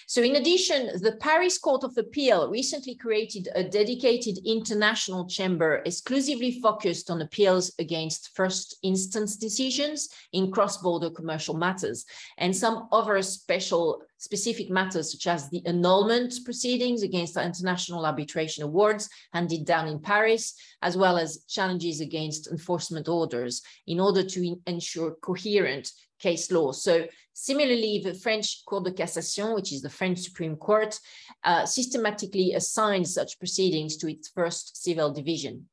So 0.09 0.23
in 0.23 0.37
addition, 0.37 0.99
the 1.01 1.17
Paris 1.19 1.59
Court 1.59 1.83
of 1.83 1.95
Appeal 1.95 2.49
recently 2.49 2.95
created 2.95 3.47
a 3.53 3.63
dedicated 3.63 4.39
international 4.43 5.27
chamber 5.27 5.83
exclusively 5.85 6.59
focused 6.59 7.11
on 7.11 7.21
appeals 7.21 7.71
against 7.77 8.35
first 8.35 8.77
instance 8.81 9.35
decisions 9.35 10.09
in 10.33 10.51
cross-border 10.51 11.11
commercial 11.11 11.55
matters 11.55 12.05
and 12.39 12.55
some 12.55 12.87
other 12.91 13.21
special 13.21 14.01
specific 14.19 14.69
matters 14.69 15.13
such 15.13 15.25
as 15.27 15.49
the 15.49 15.65
annulment 15.65 16.33
proceedings 16.45 17.03
against 17.03 17.33
the 17.33 17.43
international 17.43 18.05
arbitration 18.05 18.63
awards 18.63 19.09
handed 19.33 19.65
down 19.65 19.87
in 19.87 19.99
Paris, 19.99 20.53
as 20.81 20.95
well 20.95 21.17
as 21.17 21.45
challenges 21.47 22.01
against 22.01 22.51
enforcement 22.51 23.07
orders 23.07 23.61
in 23.87 23.99
order 23.99 24.21
to 24.21 24.61
ensure 24.67 25.15
coherent 25.21 25.89
case 26.19 26.51
law. 26.51 26.73
So 26.73 27.07
similarly, 27.33 28.01
the 28.03 28.13
French 28.13 28.63
Cour 28.67 28.81
de 28.81 28.91
Cassation, 28.91 29.55
which 29.55 29.71
is 29.71 29.81
the 29.81 29.89
French 29.89 30.19
Supreme 30.19 30.57
Court, 30.57 30.99
uh, 31.45 31.65
systematically 31.65 32.53
assigns 32.53 33.13
such 33.13 33.39
proceedings 33.39 33.95
to 33.97 34.11
its 34.11 34.27
first 34.27 34.83
civil 34.83 35.13
division. 35.13 35.69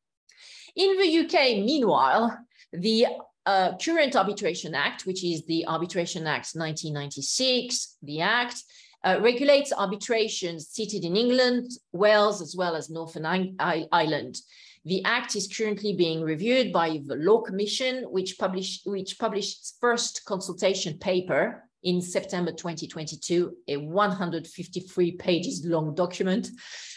In 0.76 0.96
the 0.98 1.18
UK, 1.24 1.64
meanwhile, 1.64 2.38
the 2.72 3.06
uh, 3.46 3.76
current 3.78 4.16
Arbitration 4.16 4.74
Act, 4.74 5.06
which 5.06 5.24
is 5.24 5.44
the 5.46 5.66
Arbitration 5.66 6.26
Act 6.26 6.50
1996, 6.54 7.96
the 8.02 8.20
Act, 8.20 8.62
uh, 9.04 9.18
regulates 9.22 9.72
arbitrations 9.72 10.68
seated 10.68 11.04
in 11.04 11.16
England, 11.16 11.70
Wales, 11.92 12.42
as 12.42 12.56
well 12.56 12.74
as 12.74 12.90
Northern 12.90 13.24
Ireland. 13.24 14.36
The 14.84 15.04
Act 15.04 15.36
is 15.36 15.48
currently 15.48 15.94
being 15.94 16.22
reviewed 16.22 16.72
by 16.72 17.00
the 17.04 17.16
Law 17.16 17.40
Commission, 17.40 18.04
which 18.04 18.36
which 18.84 19.18
published 19.18 19.60
its 19.60 19.76
first 19.80 20.24
consultation 20.24 20.98
paper 20.98 21.64
in 21.82 22.00
September 22.00 22.50
2022, 22.50 23.56
a 23.68 23.76
153 23.76 25.12
pages 25.12 25.64
long 25.64 25.94
document 25.94 26.50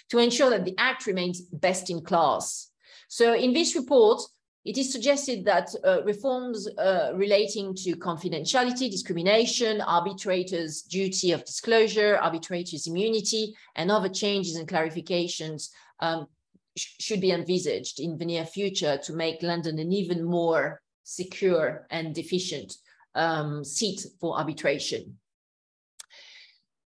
to 0.10 0.18
ensure 0.18 0.50
that 0.50 0.66
the 0.66 0.76
Act 0.80 1.06
remains 1.06 1.42
best 1.42 1.90
in 1.92 2.02
class. 2.02 2.72
So 3.08 3.34
in 3.34 3.54
this 3.54 3.76
report, 3.76 4.22
it 4.66 4.78
is 4.78 4.92
suggested 4.92 5.46
that 5.46 5.74
uh, 5.86 6.04
reforms 6.04 6.68
uh, 6.78 7.12
relating 7.16 7.74
to 7.76 7.96
confidentiality, 7.96 8.92
discrimination, 8.92 9.80
arbitrators' 9.82 10.82
duty 10.82 11.32
of 11.32 11.46
disclosure, 11.46 12.18
arbitrators' 12.18 12.86
immunity, 12.86 13.56
and 13.76 13.90
other 13.90 14.10
changes 14.10 14.58
and 14.58 14.68
clarifications 14.68 15.70
um, 16.02 16.28
sh 16.76 16.88
should 17.00 17.22
be 17.22 17.32
envisaged 17.32 18.00
in 18.00 18.18
the 18.18 18.26
near 18.26 18.46
future 18.46 18.98
to 18.98 19.14
make 19.14 19.42
London 19.42 19.80
an 19.80 19.94
even 19.94 20.24
more 20.24 20.82
secure 21.04 21.88
and 21.90 22.18
efficient 22.18 22.76
um, 23.16 23.64
seat 23.64 24.06
for 24.20 24.38
arbitration. 24.38 25.18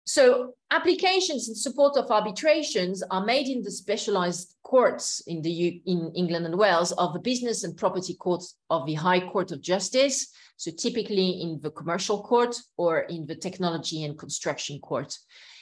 So 0.08 0.54
applications 0.70 1.48
in 1.48 1.56
support 1.56 1.96
of 1.96 2.12
arbitrations 2.12 3.02
are 3.10 3.24
made 3.24 3.48
in 3.48 3.62
the 3.62 3.72
specialized 3.72 4.54
courts 4.62 5.20
in 5.26 5.42
the 5.42 5.50
U 5.50 5.80
in 5.84 6.12
England 6.14 6.46
and 6.46 6.56
Wales 6.56 6.92
of 6.92 7.12
the 7.12 7.18
business 7.18 7.64
and 7.64 7.76
property 7.76 8.14
courts 8.14 8.56
of 8.70 8.86
the 8.86 8.94
High 8.94 9.18
Court 9.18 9.50
of 9.50 9.60
Justice. 9.60 10.32
So 10.58 10.70
typically 10.70 11.42
in 11.42 11.58
the 11.60 11.72
commercial 11.72 12.22
court 12.22 12.56
or 12.76 13.00
in 13.00 13.26
the 13.26 13.34
technology 13.34 14.04
and 14.04 14.16
construction 14.16 14.78
court. 14.78 15.18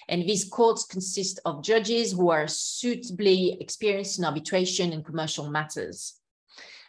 And 0.08 0.22
these 0.22 0.44
courts 0.44 0.84
consist 0.84 1.40
of 1.46 1.64
judges 1.64 2.12
who 2.12 2.28
are 2.30 2.46
suitably 2.46 3.56
experienced 3.60 4.18
in 4.18 4.26
arbitration 4.26 4.92
and 4.92 5.02
commercial 5.02 5.50
matters. 5.50 6.20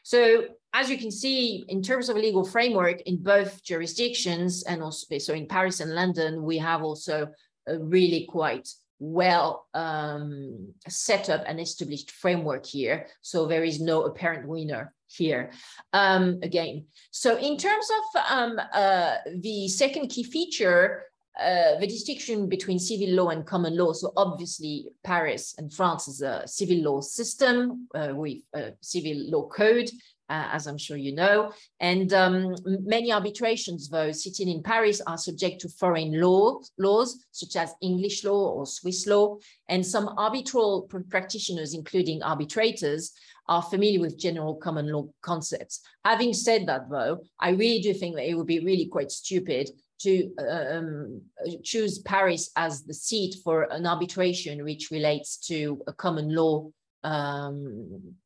So 0.03 0.43
as 0.75 0.89
you 0.89 0.97
can 0.97 1.09
see, 1.09 1.63
in 1.69 1.81
terms 1.81 2.09
of 2.09 2.17
a 2.17 2.19
legal 2.19 2.43
framework 2.43 3.01
in 3.03 3.15
both 3.15 3.63
jurisdictions 3.63 4.63
and 4.63 4.83
also 4.83 5.17
so 5.17 5.33
in 5.33 5.47
Paris 5.47 5.79
and 5.79 5.95
London, 5.95 6.43
we 6.43 6.57
have 6.57 6.83
also 6.83 7.29
a 7.65 7.79
really 7.79 8.27
quite 8.29 8.67
well 8.99 9.67
um, 9.73 10.73
set 10.89 11.29
up 11.29 11.43
and 11.47 11.61
established 11.61 12.11
framework 12.11 12.65
here. 12.65 13.07
So 13.21 13.45
there 13.45 13.63
is 13.63 13.79
no 13.79 14.03
apparent 14.03 14.49
winner 14.49 14.93
here 15.07 15.51
um, 15.93 16.39
again. 16.43 16.85
So 17.11 17.37
in 17.37 17.57
terms 17.57 17.87
of 17.97 18.21
um, 18.29 18.59
uh, 18.73 19.15
the 19.33 19.69
second 19.69 20.09
key 20.09 20.23
feature, 20.23 21.03
uh, 21.39 21.77
the 21.79 21.87
distinction 21.87 22.47
between 22.47 22.79
civil 22.79 23.09
law 23.09 23.29
and 23.29 23.45
common 23.45 23.77
law. 23.77 23.93
So 23.93 24.13
obviously 24.15 24.87
Paris 25.03 25.55
and 25.57 25.71
France 25.73 26.07
is 26.07 26.21
a 26.21 26.43
civil 26.47 26.77
law 26.77 27.01
system 27.01 27.87
uh, 27.93 28.09
with 28.13 28.39
a 28.53 28.73
civil 28.81 29.17
law 29.29 29.47
code 29.47 29.89
uh, 30.29 30.49
as 30.51 30.67
I'm 30.67 30.77
sure 30.77 30.97
you 30.97 31.13
know. 31.13 31.51
And 31.79 32.13
um, 32.13 32.55
many 32.65 33.11
arbitrations, 33.11 33.89
though, 33.89 34.11
sitting 34.11 34.49
in 34.49 34.63
Paris 34.63 35.01
are 35.01 35.17
subject 35.17 35.61
to 35.61 35.69
foreign 35.69 36.19
law, 36.19 36.59
laws, 36.77 37.25
such 37.31 37.55
as 37.55 37.73
English 37.81 38.23
law 38.23 38.51
or 38.51 38.65
Swiss 38.65 39.07
law. 39.07 39.37
And 39.69 39.85
some 39.85 40.09
arbitral 40.17 40.83
pr 40.83 40.99
practitioners, 41.09 41.73
including 41.73 42.23
arbitrators, 42.23 43.11
are 43.47 43.61
familiar 43.61 43.99
with 43.99 44.19
general 44.19 44.55
common 44.55 44.91
law 44.91 45.07
concepts. 45.21 45.81
Having 46.03 46.33
said 46.33 46.67
that, 46.67 46.89
though, 46.89 47.21
I 47.39 47.49
really 47.51 47.81
do 47.81 47.93
think 47.93 48.15
that 48.15 48.27
it 48.27 48.35
would 48.35 48.47
be 48.47 48.59
really 48.59 48.87
quite 48.87 49.11
stupid 49.11 49.69
to 49.99 50.31
um, 50.39 51.21
choose 51.63 51.99
Paris 51.99 52.51
as 52.55 52.83
the 52.83 52.93
seat 52.93 53.35
for 53.43 53.63
an 53.71 53.85
arbitration 53.85 54.63
which 54.63 54.91
relates 54.91 55.37
to 55.37 55.81
a 55.87 55.93
common 55.93 56.35
law 56.35 56.69
um, 57.03 58.01
uh, 58.01 58.24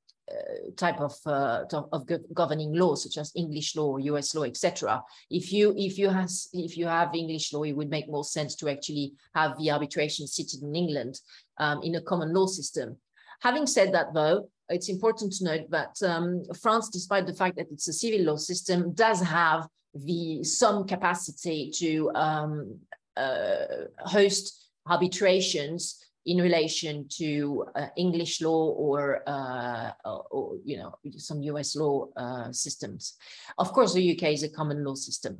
type 0.76 1.00
of 1.00 1.14
uh, 1.26 1.64
of 1.92 2.08
governing 2.34 2.74
law, 2.74 2.96
such 2.96 3.18
as 3.18 3.32
English 3.36 3.76
law, 3.76 3.98
U.S. 3.98 4.36
law, 4.36 4.44
etc. 4.44 5.02
If 5.30 5.52
you 5.52 5.74
if 5.78 5.98
you 5.98 6.10
has 6.10 6.50
if 6.54 6.78
you 6.78 6.88
have 6.88 7.14
English 7.14 7.54
law, 7.54 7.64
it 7.64 7.74
would 7.74 7.90
make 7.90 8.10
more 8.10 8.24
sense 8.24 8.56
to 8.56 8.70
actually 8.70 9.14
have 9.36 9.58
the 9.58 9.72
arbitration 9.72 10.28
seated 10.28 10.64
in 10.64 10.76
England 10.76 11.20
um, 11.58 11.82
in 11.84 11.96
a 11.96 12.02
common 12.02 12.34
law 12.34 12.48
system. 12.48 12.98
Having 13.42 13.68
said 13.68 13.94
that, 13.94 14.14
though, 14.14 14.50
it's 14.70 14.90
important 14.90 15.34
to 15.34 15.46
note 15.46 15.70
that 15.70 15.96
um, 16.04 16.44
France, 16.62 16.90
despite 16.90 17.26
the 17.26 17.34
fact 17.34 17.56
that 17.58 17.72
it's 17.72 17.88
a 17.88 17.94
civil 17.94 18.26
law 18.26 18.36
system, 18.36 18.94
does 18.94 19.22
have 19.22 19.68
the 19.94 20.44
some 20.44 20.86
capacity 20.86 21.72
to 21.76 22.12
um, 22.16 22.78
uh, 23.18 23.66
host 24.00 24.70
arbitrations 24.86 26.04
in 26.26 26.38
relation 26.38 27.08
to 27.18 27.66
uh, 27.76 27.88
English 27.98 28.42
law 28.42 28.72
or, 28.72 29.24
uh, 29.28 29.92
or, 30.06 30.58
you 30.64 30.78
know, 30.78 30.94
some 31.18 31.42
US 31.44 31.76
law 31.76 32.08
uh, 32.18 32.52
systems. 32.52 33.16
Of 33.58 33.72
course, 33.74 33.94
the 33.94 34.12
UK 34.12 34.34
is 34.34 34.44
a 34.44 34.50
common 34.50 34.84
law 34.84 34.96
system. 34.96 35.40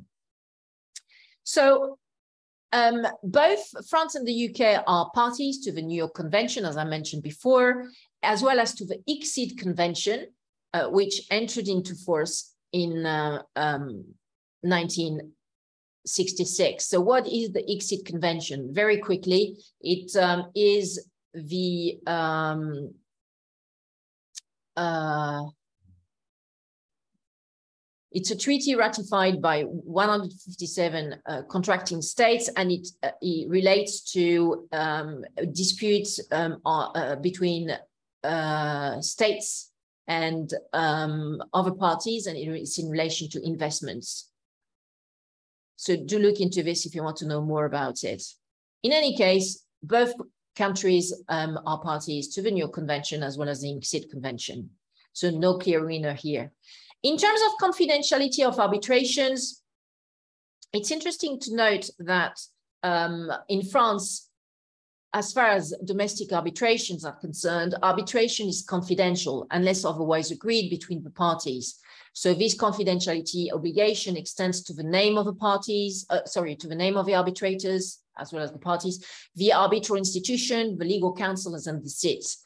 So 1.44 1.98
um, 2.72 3.06
both 3.22 3.88
France 3.88 4.14
and 4.14 4.26
the 4.26 4.48
UK 4.50 4.84
are 4.86 5.10
parties 5.14 5.60
to 5.64 5.72
the 5.72 5.82
New 5.82 5.96
York 5.96 6.14
Convention, 6.14 6.64
as 6.64 6.76
I 6.76 6.84
mentioned 6.84 7.22
before, 7.22 7.86
as 8.22 8.42
well 8.42 8.60
as 8.60 8.74
to 8.74 8.84
the 8.84 9.02
ICSID 9.08 9.58
Convention, 9.58 10.28
uh, 10.72 10.88
which 10.88 11.22
entered 11.30 11.68
into 11.68 11.94
force 11.94 12.54
in 12.72 13.04
uh, 13.04 13.42
um, 13.56 14.04
19 14.62 15.32
66. 16.06 16.86
So 16.86 17.00
what 17.00 17.26
is 17.26 17.52
the 17.52 17.62
ICSID 17.62 18.04
convention? 18.04 18.72
Very 18.72 18.98
quickly, 18.98 19.56
it 19.80 20.14
um, 20.16 20.50
is 20.54 21.06
the 21.34 21.98
um, 22.06 22.94
uh, 24.76 25.42
it's 28.12 28.30
a 28.32 28.36
treaty 28.36 28.74
ratified 28.74 29.40
by 29.40 29.62
157 29.62 31.14
uh, 31.26 31.42
contracting 31.48 32.02
states, 32.02 32.50
and 32.56 32.72
it, 32.72 32.88
uh, 33.04 33.10
it 33.20 33.48
relates 33.48 34.12
to 34.12 34.66
um, 34.72 35.24
disputes 35.52 36.18
um, 36.32 36.60
uh, 36.64 37.16
between 37.16 37.70
uh, 38.24 39.00
states 39.00 39.70
and 40.08 40.52
um, 40.72 41.40
other 41.54 41.70
parties, 41.70 42.26
and 42.26 42.36
it's 42.36 42.80
in 42.80 42.88
relation 42.88 43.28
to 43.28 43.46
investments. 43.46 44.29
So 45.80 45.96
do 45.96 46.18
look 46.18 46.40
into 46.40 46.62
this 46.62 46.84
if 46.84 46.94
you 46.94 47.02
want 47.02 47.16
to 47.16 47.26
know 47.26 47.40
more 47.40 47.64
about 47.64 48.04
it. 48.04 48.22
In 48.82 48.92
any 48.92 49.16
case, 49.16 49.64
both 49.82 50.12
countries 50.54 51.10
um, 51.30 51.58
are 51.64 51.80
parties 51.80 52.28
to 52.34 52.42
the 52.42 52.50
New 52.50 52.68
Convention 52.68 53.22
as 53.22 53.38
well 53.38 53.48
as 53.48 53.62
the 53.62 53.68
ICSID 53.68 54.10
Convention. 54.10 54.68
So 55.14 55.30
no 55.30 55.56
clear 55.56 55.82
winner 55.86 56.12
here. 56.12 56.52
In 57.02 57.16
terms 57.16 57.40
of 57.46 57.66
confidentiality 57.66 58.44
of 58.44 58.60
arbitrations, 58.60 59.62
it's 60.74 60.90
interesting 60.90 61.40
to 61.40 61.56
note 61.56 61.88
that 61.98 62.38
um, 62.82 63.32
in 63.48 63.62
France, 63.62 64.28
as 65.14 65.32
far 65.32 65.46
as 65.46 65.72
domestic 65.86 66.30
arbitrations 66.30 67.06
are 67.06 67.16
concerned, 67.16 67.74
arbitration 67.82 68.48
is 68.48 68.66
confidential 68.68 69.46
unless 69.50 69.86
otherwise 69.86 70.30
agreed 70.30 70.68
between 70.68 71.02
the 71.02 71.10
parties. 71.10 71.80
So 72.12 72.34
this 72.34 72.56
confidentiality 72.56 73.52
obligation 73.52 74.16
extends 74.16 74.62
to 74.64 74.74
the 74.74 74.82
name 74.82 75.16
of 75.16 75.26
the 75.26 75.34
parties, 75.34 76.06
uh, 76.10 76.24
sorry, 76.26 76.56
to 76.56 76.68
the 76.68 76.74
name 76.74 76.96
of 76.96 77.06
the 77.06 77.14
arbitrators, 77.14 78.00
as 78.18 78.32
well 78.32 78.42
as 78.42 78.52
the 78.52 78.58
parties, 78.58 79.04
the 79.36 79.52
arbitral 79.52 79.96
institution, 79.96 80.76
the 80.76 80.84
legal 80.84 81.14
counsels, 81.14 81.66
and 81.66 81.82
the 81.84 81.88
seats. 81.88 82.44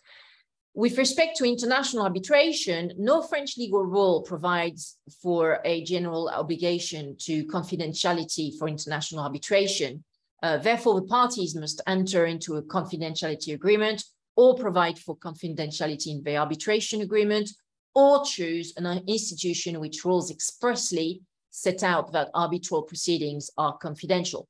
With 0.74 0.98
respect 0.98 1.36
to 1.36 1.44
international 1.44 2.02
arbitration, 2.02 2.92
no 2.98 3.22
French 3.22 3.56
legal 3.56 3.84
rule 3.84 4.22
provides 4.22 4.96
for 5.22 5.60
a 5.64 5.84
general 5.84 6.28
obligation 6.28 7.16
to 7.20 7.44
confidentiality 7.46 8.58
for 8.58 8.68
international 8.68 9.22
arbitration. 9.22 10.02
Uh, 10.42 10.58
therefore, 10.58 11.00
the 11.00 11.06
parties 11.06 11.54
must 11.54 11.80
enter 11.86 12.26
into 12.26 12.56
a 12.56 12.62
confidentiality 12.62 13.54
agreement 13.54 14.04
or 14.36 14.56
provide 14.56 14.98
for 14.98 15.16
confidentiality 15.16 16.08
in 16.08 16.22
the 16.24 16.36
arbitration 16.36 17.00
agreement 17.02 17.48
or 17.94 18.24
choose 18.24 18.72
an 18.76 18.86
institution 19.06 19.80
which 19.80 20.04
rules 20.04 20.30
expressly 20.30 21.22
set 21.50 21.82
out 21.82 22.12
that 22.12 22.30
arbitral 22.34 22.82
proceedings 22.82 23.50
are 23.56 23.76
confidential. 23.78 24.48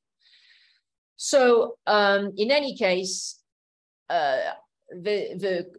So 1.17 1.77
um, 1.85 2.33
in 2.37 2.51
any 2.51 2.75
case, 2.75 3.39
uh, 4.09 4.39
the, 4.89 5.35
the 5.35 5.71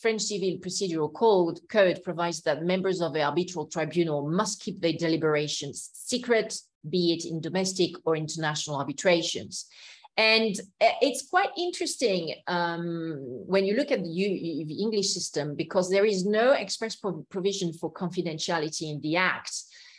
French 0.00 0.22
Civil 0.22 0.58
Procedural 0.58 1.12
Code, 1.12 1.60
Code 1.68 2.02
provides 2.02 2.42
that 2.42 2.64
members 2.64 3.00
of 3.00 3.12
the 3.12 3.22
arbitral 3.22 3.66
tribunal 3.66 4.28
must 4.28 4.60
keep 4.60 4.80
their 4.80 4.92
deliberations 4.92 5.90
secret, 5.94 6.58
be 6.88 7.12
it 7.12 7.24
in 7.24 7.40
domestic 7.40 7.92
or 8.04 8.16
international 8.16 8.76
arbitrations. 8.76 9.66
And 10.16 10.54
uh, 10.80 10.88
it's 11.00 11.28
quite 11.28 11.48
interesting 11.56 12.34
um, 12.46 13.18
when 13.46 13.64
you 13.64 13.74
look 13.74 13.90
at 13.90 14.02
the, 14.02 14.10
U 14.10 14.66
the, 14.66 14.82
English 14.82 15.08
system 15.08 15.54
because 15.56 15.88
there 15.88 16.04
is 16.04 16.26
no 16.26 16.52
express 16.52 16.96
provision 17.30 17.72
for 17.72 17.90
confidentiality 17.90 18.90
in 18.90 19.00
the 19.00 19.16
Act, 19.16 19.52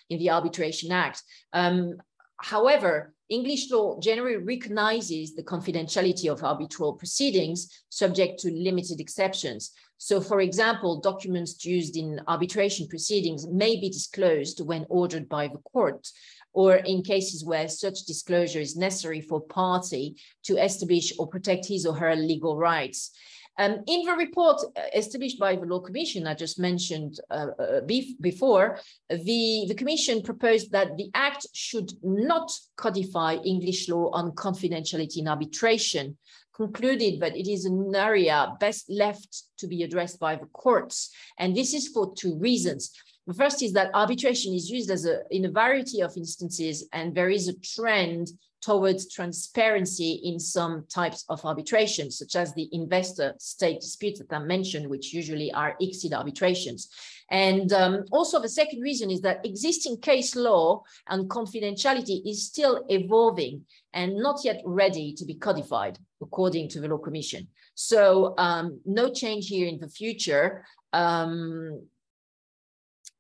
in 0.09 0.19
the 0.19 0.29
Arbitration 0.29 0.91
Act. 0.91 1.23
Um, 1.51 1.95
however, 2.37 3.13
English 3.29 3.71
law 3.71 3.99
generally 3.99 4.37
recognizes 4.37 5.33
the 5.33 5.41
confidentiality 5.41 6.31
of 6.31 6.43
arbitral 6.43 6.93
proceedings 6.93 7.83
subject 7.89 8.39
to 8.41 8.51
limited 8.51 8.99
exceptions. 8.99 9.71
So 9.97 10.21
for 10.21 10.41
example, 10.41 10.99
documents 10.99 11.65
used 11.65 11.95
in 11.95 12.19
arbitration 12.27 12.87
proceedings 12.87 13.47
may 13.47 13.79
be 13.79 13.89
disclosed 13.89 14.59
when 14.59 14.85
ordered 14.89 15.27
by 15.27 15.47
the 15.47 15.61
court, 15.71 16.07
or 16.53 16.75
in 16.75 17.01
cases 17.01 17.43
where 17.43 17.67
such 17.67 18.05
disclosure 18.05 18.59
is 18.59 18.75
necessary 18.75 19.21
for 19.21 19.41
party 19.41 20.15
to 20.43 20.57
establish 20.57 21.13
or 21.19 21.27
protect 21.27 21.65
his 21.65 21.85
or 21.85 21.95
her 21.95 22.15
legal 22.15 22.57
rights. 22.57 23.11
Um, 23.59 23.83
in 23.85 24.03
the 24.03 24.13
report 24.13 24.61
uh, 24.75 24.81
established 24.95 25.39
by 25.39 25.55
the 25.55 25.65
Law 25.65 25.79
Commission 25.79 26.25
I 26.25 26.33
just 26.33 26.57
mentioned 26.57 27.19
uh, 27.29 27.47
uh, 27.59 27.81
before, 28.19 28.79
the, 29.09 29.65
the 29.67 29.75
Commission 29.75 30.23
proposed 30.23 30.71
that 30.71 30.97
the 30.97 31.11
Act 31.13 31.45
should 31.53 31.91
not 32.01 32.51
codify 32.77 33.35
English 33.35 33.89
law 33.89 34.09
on 34.11 34.31
confidentiality 34.31 35.17
in 35.17 35.27
arbitration, 35.27 36.17
concluded 36.55 37.19
that 37.19 37.35
it 37.35 37.47
is 37.47 37.65
an 37.65 37.93
area 37.95 38.55
best 38.59 38.89
left 38.89 39.43
to 39.57 39.67
be 39.67 39.83
addressed 39.83 40.19
by 40.19 40.35
the 40.35 40.45
courts. 40.47 41.11
And 41.37 41.55
this 41.55 41.73
is 41.73 41.87
for 41.87 42.13
two 42.15 42.37
reasons. 42.37 42.91
The 43.27 43.33
first 43.33 43.63
is 43.63 43.73
that 43.73 43.91
arbitration 43.93 44.53
is 44.53 44.69
used 44.69 44.91
as 44.91 45.05
a 45.05 45.21
in 45.31 45.45
a 45.45 45.51
variety 45.51 46.01
of 46.01 46.17
instances, 46.17 46.87
and 46.91 47.15
there 47.15 47.29
is 47.29 47.47
a 47.47 47.57
trend 47.59 48.31
towards 48.63 49.11
transparency 49.11 50.21
in 50.23 50.39
some 50.39 50.85
types 50.87 51.25
of 51.27 51.43
arbitration, 51.43 52.09
such 52.09 52.35
as 52.35 52.53
the 52.53 52.69
investor 52.71 53.33
state 53.37 53.81
disputes 53.81 54.19
that 54.19 54.33
I 54.33 54.39
mentioned, 54.39 54.89
which 54.89 55.13
usually 55.13 55.51
are 55.51 55.75
ICSID 55.81 56.13
arbitrations. 56.13 56.89
And 57.29 57.73
um, 57.73 58.05
also 58.11 58.39
the 58.39 58.47
second 58.47 58.79
reason 58.81 59.11
is 59.11 59.19
that 59.21 59.45
existing 59.45 59.97
case 59.97 60.35
law 60.35 60.83
and 61.09 61.29
confidentiality 61.29 62.21
is 62.25 62.45
still 62.45 62.85
evolving 62.87 63.65
and 63.93 64.15
not 64.15 64.39
yet 64.45 64.61
ready 64.65 65.13
to 65.13 65.25
be 65.25 65.35
codified 65.35 65.97
according 66.21 66.69
to 66.69 66.79
the 66.79 66.87
Law 66.87 66.99
Commission. 66.99 67.47
So 67.75 68.33
um, 68.37 68.79
no 68.85 69.11
change 69.11 69.47
here 69.47 69.67
in 69.67 69.77
the 69.77 69.89
future. 69.89 70.65
Um, 70.93 71.81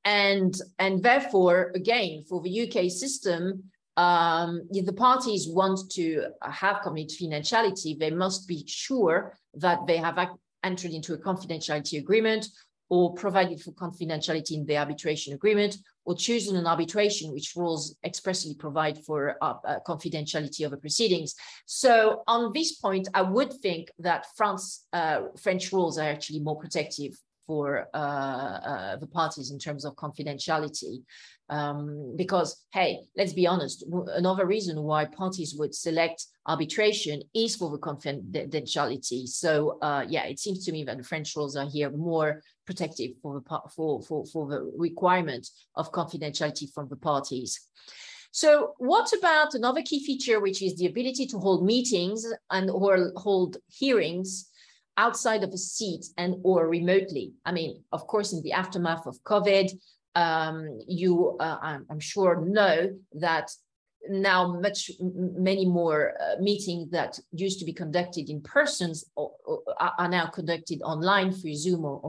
and 0.05 0.55
and 0.79 1.01
therefore 1.01 1.71
again 1.75 2.23
for 2.27 2.41
the 2.41 2.63
uk 2.63 2.91
system 2.91 3.63
um, 3.95 4.67
if 4.71 4.85
the 4.87 4.93
parties 4.93 5.47
want 5.47 5.79
to 5.91 6.25
have 6.41 6.77
confidentiality 6.77 7.97
they 7.97 8.09
must 8.09 8.47
be 8.47 8.63
sure 8.67 9.37
that 9.53 9.85
they 9.87 9.97
have 9.97 10.17
entered 10.63 10.91
into 10.91 11.13
a 11.13 11.17
confidentiality 11.17 11.99
agreement 11.99 12.47
or 12.89 13.13
provided 13.13 13.61
for 13.61 13.71
confidentiality 13.71 14.51
in 14.51 14.65
the 14.65 14.77
arbitration 14.77 15.33
agreement 15.33 15.77
or 16.05 16.15
chosen 16.15 16.55
an 16.55 16.67
arbitration 16.67 17.31
which 17.31 17.55
rules 17.55 17.95
expressly 18.03 18.53
provide 18.53 19.03
for 19.05 19.35
uh, 19.41 19.55
uh, 19.65 19.79
confidentiality 19.87 20.65
of 20.65 20.71
the 20.71 20.77
proceedings. 20.77 21.33
So 21.65 22.23
on 22.27 22.51
this 22.53 22.73
point, 22.73 23.07
I 23.13 23.21
would 23.21 23.53
think 23.61 23.89
that 23.99 24.27
France, 24.35 24.85
uh, 24.93 25.21
French 25.41 25.71
rules 25.71 25.97
are 25.97 26.09
actually 26.09 26.41
more 26.41 26.59
protective 26.59 27.17
for 27.45 27.87
uh, 27.93 27.97
uh, 27.97 28.95
the 28.97 29.07
parties 29.07 29.51
in 29.51 29.59
terms 29.59 29.85
of 29.85 29.95
confidentiality. 29.95 31.03
Um, 31.49 32.15
because, 32.15 32.65
hey, 32.73 33.01
let's 33.17 33.33
be 33.33 33.45
honest, 33.45 33.85
another 34.15 34.45
reason 34.45 34.81
why 34.81 35.05
parties 35.05 35.55
would 35.57 35.75
select 35.75 36.25
arbitration 36.47 37.21
is 37.33 37.55
for 37.55 37.69
the 37.69 37.77
confidentiality. 37.77 39.27
So, 39.27 39.77
uh, 39.81 40.05
yeah, 40.07 40.25
it 40.25 40.39
seems 40.39 40.65
to 40.65 40.71
me 40.71 40.83
that 40.85 40.97
the 40.97 41.03
French 41.03 41.35
rules 41.35 41.55
are 41.55 41.69
here 41.69 41.91
more 41.91 42.41
protective 42.65 43.11
for 43.21 43.41
the, 43.41 43.59
for, 43.75 44.01
for, 44.01 44.25
for 44.25 44.47
the 44.47 44.71
requirement 44.77 45.47
of 45.75 45.91
confidentiality 45.91 46.71
from 46.73 46.87
the 46.89 46.95
parties. 46.95 47.59
So 48.31 48.73
what 48.79 49.13
about 49.13 49.53
another 49.53 49.83
key 49.83 50.03
feature, 50.03 50.39
which 50.39 50.63
is 50.63 50.75
the 50.75 50.87
ability 50.87 51.27
to 51.27 51.37
hold 51.37 51.63
meetings 51.63 52.25
and 52.49 52.67
or 52.71 53.11
hold 53.15 53.57
hearings 53.69 54.49
outside 54.97 55.43
of 55.43 55.49
a 55.51 55.57
seat 55.57 56.05
and 56.17 56.35
or 56.43 56.67
remotely? 56.67 57.33
I 57.45 57.51
mean, 57.51 57.83
of 57.91 58.07
course, 58.07 58.33
in 58.33 58.41
the 58.41 58.53
aftermath 58.53 59.05
of 59.05 59.21
COVID, 59.23 59.71
um, 60.15 60.79
you, 60.87 61.37
uh, 61.39 61.57
I'm, 61.61 61.85
I'm, 61.89 61.99
sure, 61.99 62.45
know 62.45 62.91
that 63.13 63.49
now 64.09 64.59
much 64.59 64.91
many 64.99 65.65
more 65.65 66.13
uh, 66.21 66.41
meetings 66.41 66.89
that 66.91 67.17
used 67.31 67.59
to 67.59 67.65
be 67.65 67.73
conducted 67.73 68.29
in 68.29 68.41
persons 68.41 69.05
or, 69.15 69.31
or, 69.45 69.61
are 69.79 70.09
now 70.09 70.25
conducted 70.25 70.81
online 70.81 71.31
through 71.31 71.55
zoom 71.55 71.85
or, 71.85 71.99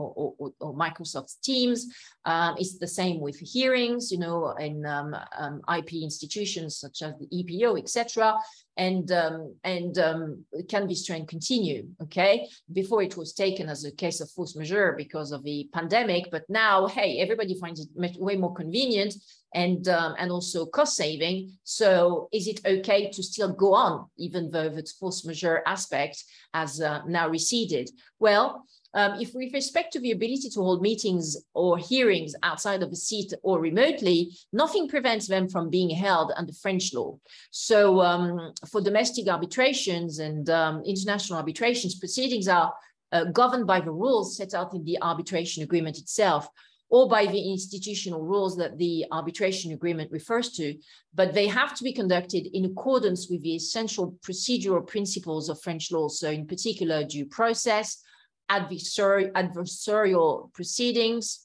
or, 0.59 0.75
microsoft 0.75 1.39
teams 1.41 1.87
um, 2.25 2.55
it's 2.57 2.77
the 2.79 2.87
same 2.87 3.21
with 3.21 3.37
hearings 3.39 4.11
you 4.11 4.19
know 4.19 4.49
in 4.59 4.85
um, 4.85 5.15
um, 5.37 5.61
ip 5.77 5.93
institutions 5.93 6.77
such 6.77 7.01
as 7.01 7.13
the 7.17 7.27
epo 7.27 7.79
etc 7.79 8.35
and 8.77 9.11
um, 9.11 9.55
and 9.63 9.97
um, 9.97 10.45
can 10.69 10.87
this 10.87 11.05
trend 11.05 11.27
continue? 11.27 11.87
Okay, 12.03 12.47
before 12.73 13.01
it 13.01 13.15
was 13.15 13.33
taken 13.33 13.69
as 13.69 13.85
a 13.85 13.91
case 13.91 14.19
of 14.21 14.29
force 14.31 14.55
majeure 14.55 14.95
because 14.97 15.31
of 15.31 15.43
the 15.43 15.69
pandemic, 15.73 16.29
but 16.31 16.43
now, 16.49 16.87
hey, 16.87 17.19
everybody 17.19 17.57
finds 17.59 17.79
it 17.79 17.89
way 18.19 18.35
more 18.35 18.53
convenient 18.53 19.13
and 19.53 19.87
um, 19.87 20.15
and 20.19 20.31
also 20.31 20.65
cost 20.65 20.95
saving. 20.97 21.53
So, 21.63 22.27
is 22.33 22.47
it 22.47 22.59
okay 22.65 23.09
to 23.11 23.23
still 23.23 23.53
go 23.53 23.73
on 23.73 24.07
even 24.17 24.51
though 24.51 24.69
the 24.69 24.85
force 24.99 25.25
majeure 25.25 25.63
aspect 25.65 26.23
has 26.53 26.81
uh, 26.81 27.01
now 27.07 27.29
receded? 27.29 27.89
Well, 28.19 28.65
um, 28.95 29.19
if 29.19 29.33
with 29.33 29.53
respect 29.53 29.91
to 29.93 29.99
the 29.99 30.11
ability 30.11 30.49
to 30.49 30.61
hold 30.61 30.81
meetings 30.81 31.37
or 31.53 31.77
hearings 31.77 32.33
outside 32.43 32.81
of 32.81 32.91
a 32.91 32.95
seat 32.95 33.33
or 33.43 33.59
remotely, 33.59 34.31
nothing 34.53 34.87
prevents 34.87 35.27
them 35.27 35.49
from 35.49 35.69
being 35.69 35.89
held 35.89 36.31
under 36.37 36.53
French 36.53 36.93
law. 36.93 37.17
So 37.51 38.01
um, 38.01 38.53
for 38.71 38.79
domestic 38.81 39.27
arbitrations 39.27 40.19
and 40.19 40.49
um, 40.49 40.81
international 40.85 41.39
arbitrations, 41.39 41.95
proceedings 41.95 42.47
are 42.47 42.73
uh, 43.11 43.25
governed 43.25 43.67
by 43.67 43.81
the 43.81 43.91
rules 43.91 44.37
set 44.37 44.53
out 44.53 44.73
in 44.73 44.83
the 44.85 44.97
arbitration 45.01 45.61
agreement 45.61 45.97
itself 45.97 46.47
or 46.89 47.09
by 47.09 47.25
the 47.25 47.51
institutional 47.51 48.23
rules 48.23 48.55
that 48.55 48.77
the 48.77 49.05
arbitration 49.11 49.73
agreement 49.73 50.09
refers 50.11 50.51
to, 50.51 50.75
but 51.13 51.33
they 51.33 51.47
have 51.47 51.75
to 51.75 51.83
be 51.83 51.91
conducted 51.91 52.47
in 52.53 52.63
accordance 52.63 53.27
with 53.29 53.41
the 53.41 53.55
essential 53.55 54.17
procedural 54.25 54.85
principles 54.85 55.49
of 55.49 55.61
French 55.61 55.91
law. 55.91 56.07
So 56.07 56.29
in 56.29 56.45
particular, 56.45 57.03
due 57.03 57.25
process, 57.25 58.03
adversary, 58.49 59.29
adversarial 59.31 60.53
proceedings. 60.53 61.41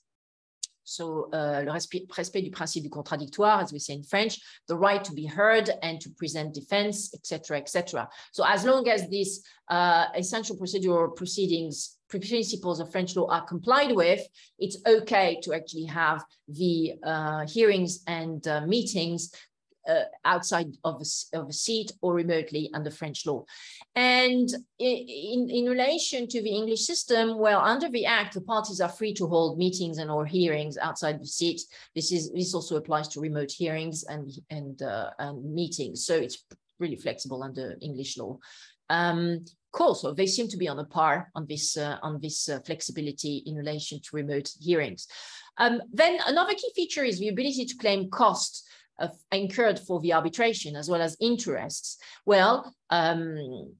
So, 0.84 1.28
uh, 1.32 1.62
le 1.64 1.72
respect, 1.72 2.06
respect, 2.16 2.44
du 2.44 2.50
principe 2.50 2.82
du 2.82 2.90
contradictoire, 2.90 3.60
as 3.60 3.72
we 3.72 3.78
say 3.78 3.94
in 3.94 4.02
French, 4.02 4.40
the 4.66 4.76
right 4.76 5.04
to 5.04 5.12
be 5.12 5.24
heard 5.24 5.70
and 5.84 6.00
to 6.00 6.10
present 6.10 6.52
defense, 6.52 7.14
etc., 7.14 7.58
etc. 7.58 8.08
So, 8.32 8.44
as 8.44 8.64
long 8.64 8.88
as 8.88 9.08
these 9.08 9.44
uh, 9.68 10.06
essential 10.16 10.56
procedural 10.56 11.14
proceedings 11.14 11.96
principles 12.08 12.80
of 12.80 12.90
French 12.90 13.14
law 13.14 13.28
are 13.30 13.44
complied 13.44 13.92
with, 13.92 14.26
it's 14.58 14.78
okay 14.84 15.38
to 15.42 15.54
actually 15.54 15.84
have 15.84 16.24
the 16.48 16.94
uh, 17.04 17.46
hearings 17.46 18.02
and 18.08 18.46
uh, 18.48 18.66
meetings 18.66 19.32
uh, 19.88 20.04
outside 20.24 20.76
of 20.84 21.00
a, 21.00 21.38
of 21.38 21.48
a 21.48 21.52
seat 21.52 21.92
or 22.02 22.14
remotely 22.14 22.70
under 22.74 22.90
French 22.90 23.26
law. 23.26 23.44
And 23.94 24.48
in, 24.78 25.48
in 25.50 25.64
relation 25.66 26.28
to 26.28 26.42
the 26.42 26.54
English 26.54 26.84
system, 26.86 27.38
well, 27.38 27.60
under 27.60 27.88
the 27.88 28.06
Act, 28.06 28.34
the 28.34 28.40
parties 28.40 28.80
are 28.80 28.88
free 28.88 29.14
to 29.14 29.26
hold 29.26 29.58
meetings 29.58 29.98
and 29.98 30.10
or 30.10 30.26
hearings 30.26 30.76
outside 30.78 31.20
the 31.20 31.26
seat. 31.26 31.60
This 31.94 32.12
is 32.12 32.32
this 32.32 32.54
also 32.54 32.76
applies 32.76 33.08
to 33.08 33.20
remote 33.20 33.50
hearings 33.50 34.04
and 34.04 34.30
and, 34.50 34.82
uh, 34.82 35.10
and 35.18 35.54
meetings. 35.54 36.04
So 36.04 36.14
it's 36.16 36.44
really 36.78 36.96
flexible 36.96 37.42
under 37.42 37.76
English 37.80 38.18
law. 38.18 38.38
Um, 38.88 39.44
cool. 39.72 39.94
So 39.94 40.12
they 40.12 40.26
seem 40.26 40.48
to 40.48 40.56
be 40.56 40.68
on 40.68 40.78
a 40.78 40.84
par 40.84 41.30
on 41.34 41.46
this 41.46 41.76
uh, 41.76 41.98
on 42.02 42.20
this 42.20 42.48
uh, 42.48 42.60
flexibility 42.60 43.42
in 43.46 43.54
relation 43.54 44.00
to 44.00 44.16
remote 44.16 44.50
hearings. 44.60 45.06
Um, 45.58 45.80
then 45.92 46.18
another 46.26 46.54
key 46.54 46.72
feature 46.74 47.04
is 47.04 47.18
the 47.18 47.28
ability 47.28 47.66
to 47.66 47.76
claim 47.76 48.08
costs 49.00 49.24
incurred 49.32 49.78
for 49.78 50.00
the 50.00 50.12
arbitration 50.12 50.76
as 50.76 50.88
well 50.88 51.00
as 51.00 51.16
interests. 51.20 51.98
Well, 52.26 52.74
um, 52.90 53.74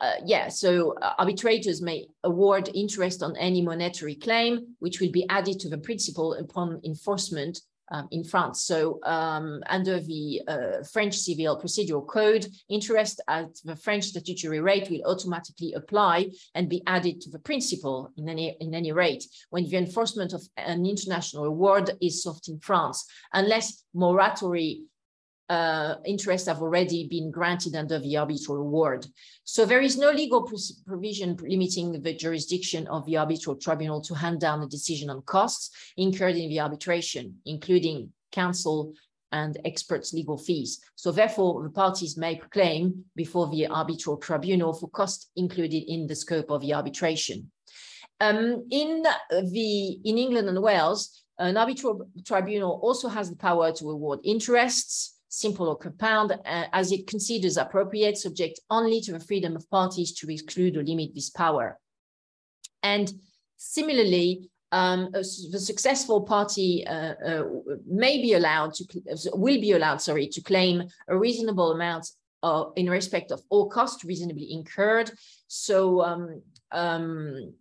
uh, 0.00 0.14
yeah, 0.26 0.48
so 0.48 0.96
uh, 1.00 1.14
arbitrators 1.18 1.80
may 1.80 2.06
award 2.24 2.68
interest 2.74 3.22
on 3.22 3.36
any 3.36 3.62
monetary 3.62 4.16
claim, 4.16 4.74
which 4.80 5.00
will 5.00 5.12
be 5.12 5.28
added 5.28 5.60
to 5.60 5.68
the 5.68 5.78
principal 5.78 6.34
upon 6.34 6.80
enforcement 6.84 7.60
um, 7.92 8.08
in 8.10 8.24
France. 8.24 8.62
So 8.62 8.98
um, 9.04 9.62
under 9.68 10.00
the 10.00 10.42
uh, 10.48 10.82
French 10.92 11.16
Civil 11.16 11.60
Procedural 11.60 12.06
Code, 12.06 12.46
interest 12.68 13.20
at 13.28 13.50
the 13.64 13.76
French 13.76 14.04
statutory 14.04 14.60
rate 14.60 14.90
will 14.90 15.04
automatically 15.12 15.74
apply 15.74 16.30
and 16.54 16.68
be 16.68 16.82
added 16.86 17.20
to 17.20 17.30
the 17.30 17.38
principal 17.38 18.10
in 18.16 18.28
any, 18.28 18.56
in 18.60 18.74
any 18.74 18.92
rate 18.92 19.24
when 19.50 19.64
the 19.68 19.76
enforcement 19.76 20.32
of 20.32 20.42
an 20.56 20.84
international 20.86 21.44
award 21.44 21.90
is 22.00 22.22
sought 22.22 22.48
in 22.48 22.58
France, 22.58 23.06
unless 23.32 23.84
moratory 23.94 24.82
uh, 25.48 25.96
interests 26.06 26.48
have 26.48 26.62
already 26.62 27.08
been 27.08 27.30
granted 27.30 27.74
under 27.74 27.98
the 27.98 28.16
arbitral 28.16 28.58
award. 28.58 29.06
So 29.44 29.64
there 29.64 29.80
is 29.80 29.98
no 29.98 30.10
legal 30.10 30.48
provision 30.86 31.36
limiting 31.42 32.00
the 32.00 32.14
jurisdiction 32.14 32.86
of 32.86 33.04
the 33.06 33.16
arbitral 33.18 33.56
tribunal 33.56 34.00
to 34.02 34.14
hand 34.14 34.40
down 34.40 34.62
a 34.62 34.66
decision 34.66 35.10
on 35.10 35.22
costs 35.22 35.70
incurred 35.96 36.36
in 36.36 36.48
the 36.48 36.60
arbitration, 36.60 37.36
including 37.44 38.12
counsel 38.30 38.94
and 39.32 39.58
experts' 39.64 40.12
legal 40.12 40.38
fees. 40.38 40.80
So 40.94 41.10
therefore, 41.10 41.62
the 41.62 41.70
parties 41.70 42.16
may 42.16 42.36
claim 42.36 43.04
before 43.16 43.48
the 43.48 43.66
arbitral 43.66 44.18
tribunal 44.18 44.72
for 44.72 44.88
costs 44.90 45.30
included 45.36 45.90
in 45.90 46.06
the 46.06 46.14
scope 46.14 46.50
of 46.50 46.60
the 46.60 46.74
arbitration. 46.74 47.50
Um, 48.20 48.66
in 48.70 49.02
the 49.30 49.98
in 50.04 50.18
England 50.18 50.48
and 50.48 50.62
Wales, 50.62 51.24
an 51.38 51.56
arbitral 51.56 52.08
tribunal 52.24 52.78
also 52.82 53.08
has 53.08 53.30
the 53.30 53.36
power 53.36 53.72
to 53.72 53.90
award 53.90 54.20
interests, 54.22 55.18
simple 55.32 55.66
or 55.66 55.76
compound, 55.76 56.30
uh, 56.30 56.66
as 56.74 56.92
it 56.92 57.06
considers 57.06 57.56
appropriate, 57.56 58.18
subject 58.18 58.60
only 58.68 59.00
to 59.00 59.12
the 59.12 59.20
freedom 59.20 59.56
of 59.56 59.68
parties 59.70 60.12
to 60.12 60.30
exclude 60.30 60.76
or 60.76 60.82
limit 60.82 61.14
this 61.14 61.30
power. 61.30 61.78
And 62.82 63.10
similarly, 63.56 64.50
um, 64.72 65.08
the 65.12 65.24
successful 65.24 66.20
party 66.22 66.86
uh, 66.86 67.14
uh, 67.26 67.44
may 67.86 68.20
be 68.20 68.34
allowed 68.34 68.74
to, 68.74 68.84
will 69.32 69.60
be 69.60 69.72
allowed, 69.72 70.02
sorry, 70.02 70.28
to 70.28 70.42
claim 70.42 70.84
a 71.08 71.16
reasonable 71.16 71.72
amount 71.72 72.10
in 72.76 72.90
respect 72.90 73.30
of 73.30 73.40
all 73.48 73.68
costs 73.70 74.04
reasonably 74.04 74.52
incurred. 74.52 75.10
So 75.46 76.02
um, 76.02 76.42
um, 76.72 77.54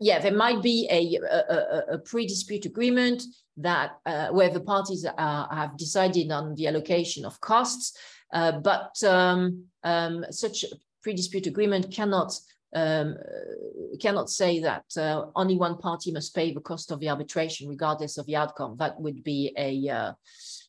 yeah, 0.00 0.18
there 0.20 0.32
might 0.32 0.62
be 0.62 0.88
a, 0.90 1.18
a, 1.26 1.94
a 1.94 1.98
pre-dispute 1.98 2.66
agreement 2.66 3.22
that 3.56 3.98
uh, 4.06 4.28
where 4.28 4.50
the 4.50 4.60
parties 4.60 5.04
uh, 5.04 5.46
have 5.50 5.76
decided 5.76 6.30
on 6.30 6.54
the 6.54 6.66
allocation 6.68 7.24
of 7.24 7.40
costs, 7.40 7.96
uh, 8.32 8.52
but 8.52 8.92
um, 9.04 9.64
um, 9.82 10.24
such 10.30 10.64
pre-dispute 11.02 11.46
agreement 11.46 11.90
cannot 11.92 12.32
um, 12.74 13.16
cannot 14.00 14.28
say 14.28 14.60
that 14.60 14.84
uh, 14.96 15.26
only 15.34 15.56
one 15.56 15.78
party 15.78 16.12
must 16.12 16.34
pay 16.34 16.52
the 16.52 16.60
cost 16.60 16.90
of 16.90 17.00
the 17.00 17.08
arbitration 17.08 17.68
regardless 17.68 18.18
of 18.18 18.26
the 18.26 18.36
outcome. 18.36 18.76
That 18.78 19.00
would 19.00 19.24
be 19.24 19.54
a, 19.56 19.88
uh, 19.88 20.12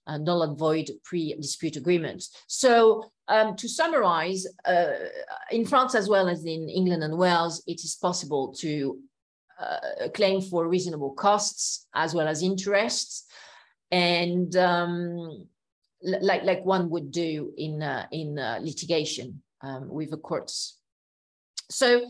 a 0.07 0.17
null 0.17 0.43
and 0.43 0.57
void 0.57 0.89
pre-dispute 1.03 1.75
agreement. 1.75 2.23
So 2.47 3.11
um, 3.27 3.55
to 3.57 3.67
summarize, 3.67 4.47
uh, 4.65 4.91
in 5.51 5.65
France 5.65 5.93
as 5.93 6.07
well 6.07 6.29
as 6.29 6.45
in 6.45 6.69
England 6.69 7.03
and 7.03 7.17
Wales, 7.17 7.61
it 7.67 7.83
is 7.83 7.95
possible 7.95 8.53
to 8.59 8.97
uh, 9.59 10.09
claim 10.13 10.41
for 10.41 10.67
reasonable 10.67 11.11
costs 11.11 11.87
as 11.93 12.13
well 12.13 12.27
as 12.27 12.43
interests, 12.43 13.25
and 13.91 14.55
um, 14.55 15.47
like 16.01 16.43
like 16.43 16.65
one 16.65 16.89
would 16.89 17.11
do 17.11 17.51
in 17.57 17.81
uh, 17.81 18.07
in 18.11 18.39
uh, 18.39 18.59
litigation 18.61 19.41
um, 19.61 19.89
with 19.89 20.11
the 20.11 20.17
courts. 20.17 20.77
So 21.69 22.05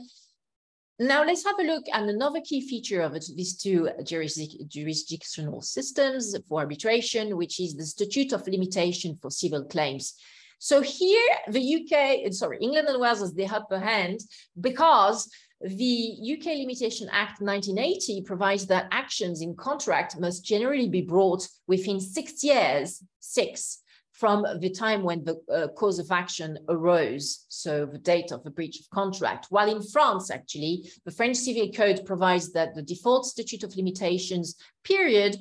now 1.00 1.24
let's 1.24 1.46
have 1.46 1.58
a 1.60 1.64
look 1.64 1.86
at 1.94 2.04
another 2.04 2.42
key 2.42 2.62
feature 2.68 3.02
of 3.02 3.14
these 3.14 3.58
two 3.58 3.90
jurisdic 4.04 4.68
jurisdictional 4.68 5.62
systems 5.62 6.36
for 6.48 6.60
arbitration, 6.60 7.38
which 7.38 7.60
is 7.60 7.76
the 7.76 7.86
statute 7.86 8.34
of 8.34 8.48
limitation 8.48 9.16
for 9.16 9.32
civil 9.32 9.64
claims. 9.64 10.16
So 10.60 10.82
here, 10.82 11.24
the 11.48 11.62
UK, 11.62 12.34
sorry, 12.34 12.58
England 12.60 12.90
and 12.90 13.00
Wales 13.00 13.22
has 13.22 13.34
the 13.34 13.48
upper 13.48 13.80
hand 13.80 14.20
because 14.60 15.30
the 15.62 16.18
UK 16.22 16.58
Limitation 16.58 17.10
Act 17.12 17.42
1980 17.42 18.22
provides 18.22 18.66
that 18.68 18.88
actions 18.92 19.42
in 19.42 19.56
contract 19.56 20.20
must 20.20 20.46
generally 20.46 20.88
be 20.88 21.02
brought 21.02 21.48
within 21.68 22.00
six 22.00 22.44
years, 22.44 23.04
six, 23.20 23.80
from 24.14 24.46
the 24.60 24.70
time 24.70 25.04
when 25.04 25.24
the 25.24 25.40
uh, 25.54 25.68
cause 25.70 25.98
of 25.98 26.12
action 26.12 26.58
arose, 26.68 27.46
so 27.48 27.86
the 27.86 27.98
date 27.98 28.32
of 28.32 28.44
the 28.44 28.52
breach 28.52 28.80
of 28.80 28.90
contract. 28.90 29.48
While 29.50 29.74
in 29.74 29.82
France, 29.82 30.30
actually, 30.30 30.92
the 31.06 31.12
French 31.12 31.38
Civil 31.38 31.72
Code 31.72 32.06
provides 32.06 32.52
that 32.52 32.76
the 32.76 32.82
default 32.82 33.26
statute 33.26 33.64
of 33.64 33.76
limitations 33.78 34.56
period 34.84 35.38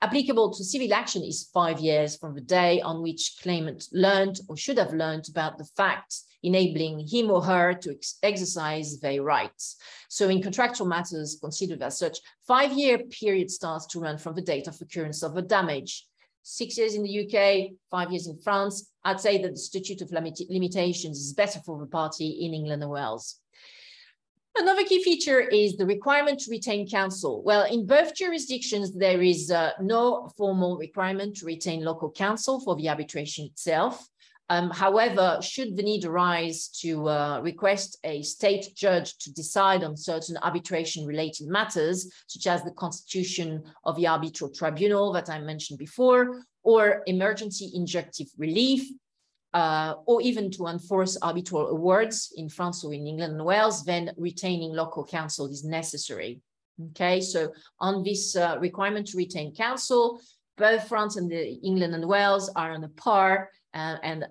applicable 0.00 0.52
to 0.54 0.64
civil 0.64 0.92
action 0.92 1.22
is 1.22 1.50
five 1.52 1.80
years 1.80 2.16
from 2.16 2.34
the 2.34 2.40
day 2.40 2.80
on 2.80 3.02
which 3.02 3.36
claimant 3.42 3.84
learned 3.92 4.40
or 4.48 4.56
should 4.56 4.78
have 4.78 4.92
learned 4.92 5.28
about 5.28 5.58
the 5.58 5.64
facts 5.76 6.24
enabling 6.42 7.06
him 7.06 7.30
or 7.30 7.42
her 7.42 7.74
to 7.74 7.90
ex 7.90 8.18
exercise 8.22 9.00
their 9.00 9.22
rights. 9.22 9.76
So 10.08 10.28
in 10.28 10.42
contractual 10.42 10.86
matters 10.86 11.38
considered 11.40 11.82
as 11.82 11.98
such, 11.98 12.18
five-year 12.46 12.98
period 13.20 13.50
starts 13.50 13.86
to 13.86 14.00
run 14.00 14.18
from 14.18 14.34
the 14.34 14.42
date 14.42 14.68
of 14.68 14.80
occurrence 14.80 15.22
of 15.22 15.36
a 15.36 15.42
damage. 15.42 16.06
Six 16.42 16.78
years 16.78 16.94
in 16.94 17.02
the 17.02 17.24
UK, 17.24 17.72
five 17.90 18.10
years 18.10 18.26
in 18.26 18.38
France. 18.38 18.90
I'd 19.04 19.20
say 19.20 19.42
that 19.42 19.50
the 19.50 19.58
statute 19.58 20.00
of 20.00 20.12
limit 20.12 20.40
limitations 20.48 21.18
is 21.18 21.32
better 21.32 21.60
for 21.66 21.78
the 21.78 21.86
party 21.86 22.28
in 22.44 22.54
England 22.54 22.82
and 22.82 22.90
Wales. 22.90 23.40
Another 24.60 24.82
key 24.82 25.04
feature 25.04 25.40
is 25.40 25.76
the 25.76 25.86
requirement 25.86 26.40
to 26.40 26.50
retain 26.50 26.88
counsel. 26.88 27.42
Well, 27.44 27.64
in 27.64 27.86
both 27.86 28.14
jurisdictions, 28.16 28.92
there 28.92 29.22
is 29.22 29.52
uh, 29.52 29.70
no 29.80 30.28
formal 30.36 30.76
requirement 30.76 31.36
to 31.36 31.46
retain 31.46 31.84
local 31.84 32.10
counsel 32.10 32.58
for 32.60 32.74
the 32.74 32.88
arbitration 32.88 33.46
itself. 33.46 34.08
Um, 34.50 34.70
however, 34.70 35.38
should 35.42 35.76
the 35.76 35.82
need 35.84 36.04
arise 36.04 36.68
to 36.80 37.08
uh, 37.08 37.40
request 37.40 37.98
a 38.02 38.22
state 38.22 38.74
judge 38.74 39.16
to 39.18 39.32
decide 39.32 39.84
on 39.84 39.96
certain 39.96 40.36
arbitration 40.42 41.06
related 41.06 41.46
matters, 41.46 42.10
such 42.26 42.46
as 42.48 42.64
the 42.64 42.72
constitution 42.72 43.62
of 43.84 43.94
the 43.94 44.08
arbitral 44.08 44.50
tribunal 44.50 45.12
that 45.12 45.30
I 45.30 45.38
mentioned 45.38 45.78
before, 45.78 46.42
or 46.64 47.02
emergency 47.06 47.70
injunctive 47.76 48.28
relief, 48.36 48.90
uh, 49.58 49.94
or 50.06 50.22
even 50.22 50.50
to 50.52 50.68
enforce 50.68 51.16
arbitral 51.20 51.66
awards 51.68 52.32
in 52.36 52.48
France 52.48 52.84
or 52.84 52.94
in 52.94 53.06
England 53.06 53.32
and 53.32 53.44
Wales, 53.44 53.84
then 53.84 54.12
retaining 54.16 54.72
local 54.72 55.04
counsel 55.04 55.46
is 55.46 55.64
necessary. 55.64 56.40
Okay, 56.90 57.20
so 57.20 57.52
on 57.80 58.04
this 58.04 58.36
uh, 58.36 58.56
requirement 58.60 59.08
to 59.08 59.16
retain 59.16 59.52
counsel, 59.52 60.20
both 60.56 60.86
France 60.86 61.16
and 61.16 61.28
the 61.28 61.44
England 61.70 61.92
and 61.92 62.06
Wales 62.06 62.48
are 62.54 62.70
on 62.70 62.84
a 62.84 62.88
par 62.90 63.50
uh, 63.74 63.96
and 64.04 64.26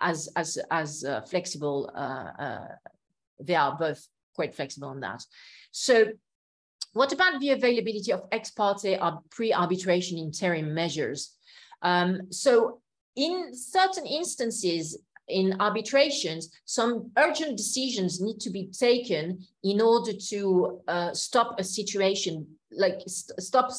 as 0.00 0.28
as 0.36 0.58
as 0.70 1.04
uh, 1.04 1.22
flexible. 1.22 1.90
Uh, 2.04 2.28
uh, 2.46 2.68
they 3.40 3.56
are 3.56 3.76
both 3.76 4.00
quite 4.34 4.54
flexible 4.54 4.88
on 4.88 5.00
that. 5.00 5.20
So, 5.72 5.94
what 6.92 7.12
about 7.12 7.40
the 7.40 7.50
availability 7.50 8.12
of 8.12 8.22
ex 8.30 8.52
parte 8.52 8.96
pre-arbitration 9.30 10.18
interim 10.18 10.72
measures? 10.72 11.34
Um, 11.82 12.30
so 12.30 12.80
in 13.18 13.52
certain 13.52 14.06
instances 14.06 14.96
in 15.28 15.60
arbitrations, 15.60 16.50
some 16.64 17.10
urgent 17.18 17.56
decisions 17.56 18.20
need 18.20 18.40
to 18.40 18.50
be 18.50 18.68
taken 18.68 19.44
in 19.62 19.80
order 19.80 20.12
to 20.30 20.80
uh, 20.88 21.12
stop 21.12 21.58
a 21.58 21.64
situation, 21.64 22.46
like 22.70 23.00
st 23.06 23.40
stop 23.42 23.70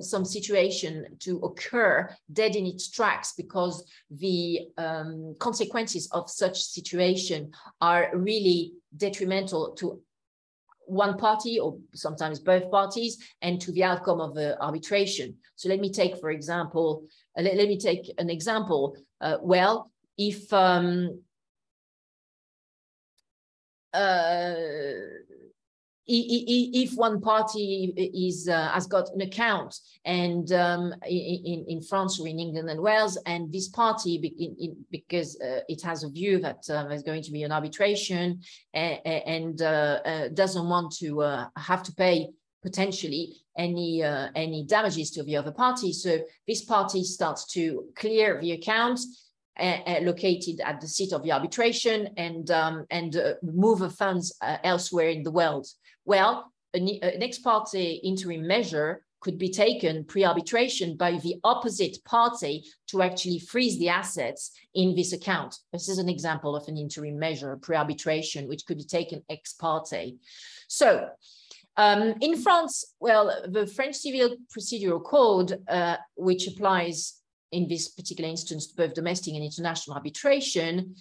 some 0.00 0.24
situation 0.24 1.06
to 1.20 1.38
occur 1.38 2.08
dead 2.32 2.56
in 2.56 2.66
its 2.66 2.90
tracks 2.90 3.32
because 3.36 3.84
the 4.10 4.68
um, 4.76 5.34
consequences 5.38 6.08
of 6.12 6.28
such 6.28 6.62
situation 6.62 7.52
are 7.80 8.10
really 8.14 8.72
detrimental 8.96 9.72
to 9.74 10.00
one 10.88 11.16
party 11.18 11.60
or 11.60 11.78
sometimes 11.94 12.40
both 12.40 12.70
parties 12.70 13.18
and 13.42 13.60
to 13.60 13.72
the 13.72 13.84
outcome 13.84 14.20
of 14.20 14.34
the 14.34 14.60
arbitration. 14.60 15.36
So 15.56 15.68
let 15.68 15.80
me 15.80 15.92
take, 15.92 16.18
for 16.18 16.30
example, 16.30 17.04
uh, 17.38 17.42
let, 17.42 17.56
let, 17.56 17.68
me 17.68 17.78
take 17.78 18.12
an 18.18 18.30
example. 18.30 18.96
Uh, 19.20 19.36
well, 19.42 19.92
if 20.16 20.52
um, 20.52 21.20
uh, 23.92 24.54
if 26.08 26.94
one 26.94 27.20
party 27.20 27.92
is 28.14 28.48
uh, 28.48 28.68
has 28.68 28.86
got 28.86 29.10
an 29.14 29.20
account 29.20 29.78
and 30.06 30.50
um, 30.52 30.94
in, 31.06 31.66
in 31.68 31.82
France 31.82 32.18
or 32.18 32.26
in 32.26 32.38
England 32.38 32.70
and 32.70 32.80
Wales, 32.80 33.18
and 33.26 33.52
this 33.52 33.68
party 33.68 34.16
in, 34.16 34.56
in, 34.58 34.76
because 34.90 35.38
uh, 35.40 35.60
it 35.68 35.82
has 35.82 36.04
a 36.04 36.08
view 36.08 36.38
that 36.40 36.64
uh, 36.70 36.88
there's 36.88 37.02
going 37.02 37.22
to 37.22 37.30
be 37.30 37.42
an 37.42 37.52
arbitration 37.52 38.40
and, 38.72 38.98
and 39.04 39.62
uh, 39.62 40.00
uh, 40.04 40.28
doesn't 40.28 40.68
want 40.68 40.92
to 40.92 41.20
uh, 41.20 41.46
have 41.56 41.82
to 41.82 41.92
pay 41.94 42.28
potentially 42.62 43.36
any 43.56 44.02
any 44.34 44.64
damages 44.64 45.10
to 45.10 45.22
the 45.24 45.36
other 45.36 45.52
party, 45.52 45.92
so 45.92 46.18
this 46.46 46.64
party 46.64 47.04
starts 47.04 47.46
to 47.52 47.84
clear 47.96 48.40
the 48.40 48.52
account 48.52 49.00
located 50.02 50.60
at 50.60 50.80
the 50.80 50.86
seat 50.86 51.12
of 51.12 51.22
the 51.24 51.32
arbitration 51.32 52.08
and, 52.16 52.48
um, 52.52 52.86
and 52.90 53.20
move 53.42 53.80
the 53.80 53.90
funds 53.90 54.32
elsewhere 54.62 55.08
in 55.08 55.24
the 55.24 55.32
world. 55.32 55.66
Well, 56.08 56.50
an, 56.72 56.88
an 57.02 57.22
ex 57.22 57.38
parte 57.38 58.00
interim 58.02 58.46
measure 58.46 59.04
could 59.20 59.36
be 59.36 59.50
taken 59.50 60.04
pre-arbitration 60.04 60.96
by 60.96 61.18
the 61.18 61.36
opposite 61.44 62.02
party 62.06 62.64
to 62.86 63.02
actually 63.02 63.40
freeze 63.40 63.78
the 63.78 63.90
assets 63.90 64.52
in 64.74 64.94
this 64.96 65.12
account. 65.12 65.58
This 65.70 65.90
is 65.90 65.98
an 65.98 66.08
example 66.08 66.56
of 66.56 66.66
an 66.66 66.78
interim 66.78 67.18
measure, 67.18 67.58
pre-arbitration, 67.60 68.48
which 68.48 68.64
could 68.64 68.78
be 68.78 68.84
taken 68.84 69.22
ex 69.28 69.52
parte. 69.52 70.16
So 70.66 71.10
um, 71.76 72.14
in 72.22 72.40
France, 72.40 72.94
well, 73.00 73.42
the 73.46 73.66
French 73.66 73.96
Civil 73.96 74.36
Procedural 74.50 75.04
Code, 75.04 75.62
uh, 75.68 75.96
which 76.16 76.48
applies 76.48 77.20
in 77.52 77.68
this 77.68 77.88
particular 77.88 78.30
instance, 78.30 78.68
to 78.68 78.76
both 78.76 78.94
domestic 78.94 79.34
and 79.34 79.44
international 79.44 79.96
arbitration, 79.96 80.94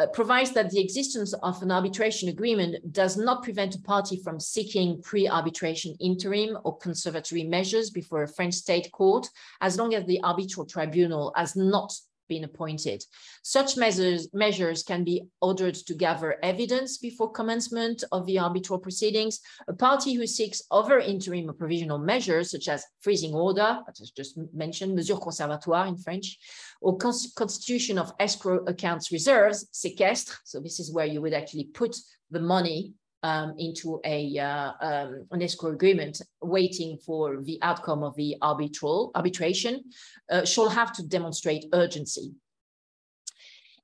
uh, 0.00 0.06
provides 0.06 0.52
that 0.52 0.70
the 0.70 0.80
existence 0.80 1.34
of 1.42 1.60
an 1.62 1.70
arbitration 1.70 2.30
agreement 2.30 2.92
does 2.92 3.18
not 3.18 3.42
prevent 3.42 3.74
a 3.74 3.80
party 3.82 4.16
from 4.24 4.40
seeking 4.40 5.00
pre-arbitration 5.02 5.94
interim 6.00 6.56
or 6.64 6.78
conservatory 6.78 7.44
measures 7.44 7.90
before 7.90 8.22
a 8.22 8.28
French 8.28 8.54
state 8.54 8.90
court, 8.92 9.28
as 9.60 9.76
long 9.76 9.94
as 9.94 10.06
the 10.06 10.20
arbitral 10.22 10.64
tribunal 10.64 11.32
has 11.36 11.54
not 11.54 11.92
been 12.30 12.44
appointed. 12.44 13.04
Such 13.42 13.76
measures, 13.76 14.28
measures 14.32 14.82
can 14.82 15.04
be 15.04 15.16
ordered 15.42 15.74
to 15.74 15.94
gather 15.94 16.38
evidence 16.42 16.96
before 16.96 17.30
commencement 17.32 18.04
of 18.12 18.24
the 18.24 18.38
arbitral 18.38 18.78
proceedings. 18.78 19.40
A 19.68 19.74
party 19.74 20.14
who 20.14 20.26
seeks 20.26 20.62
other 20.70 20.98
interim 20.98 21.50
or 21.50 21.52
provisional 21.52 21.98
measures, 21.98 22.52
such 22.52 22.68
as 22.68 22.86
freezing 23.00 23.34
order, 23.34 23.80
as 23.88 24.10
just 24.16 24.38
mentioned, 24.54 24.94
mesure 24.94 25.18
conservatoire 25.18 25.88
in 25.88 25.98
French, 25.98 26.38
or 26.80 26.96
constitution 26.96 27.98
of 27.98 28.12
escrow 28.18 28.64
accounts 28.66 29.12
reserves, 29.12 29.68
séquestre. 29.74 30.34
So 30.44 30.60
this 30.60 30.80
is 30.80 30.92
where 30.92 31.06
you 31.06 31.20
would 31.20 31.34
actually 31.34 31.64
put 31.64 31.96
the 32.30 32.40
money 32.40 32.94
um, 33.22 33.54
into 33.58 34.00
a 34.04 34.38
uh, 34.38 34.72
um, 34.80 35.26
an 35.30 35.42
escrow 35.42 35.72
agreement, 35.72 36.20
waiting 36.42 36.98
for 36.98 37.42
the 37.42 37.58
outcome 37.62 38.02
of 38.02 38.14
the 38.16 38.36
arbitral 38.42 39.10
arbitration, 39.14 39.84
uh, 40.30 40.44
shall 40.44 40.68
have 40.68 40.92
to 40.94 41.06
demonstrate 41.06 41.66
urgency. 41.72 42.32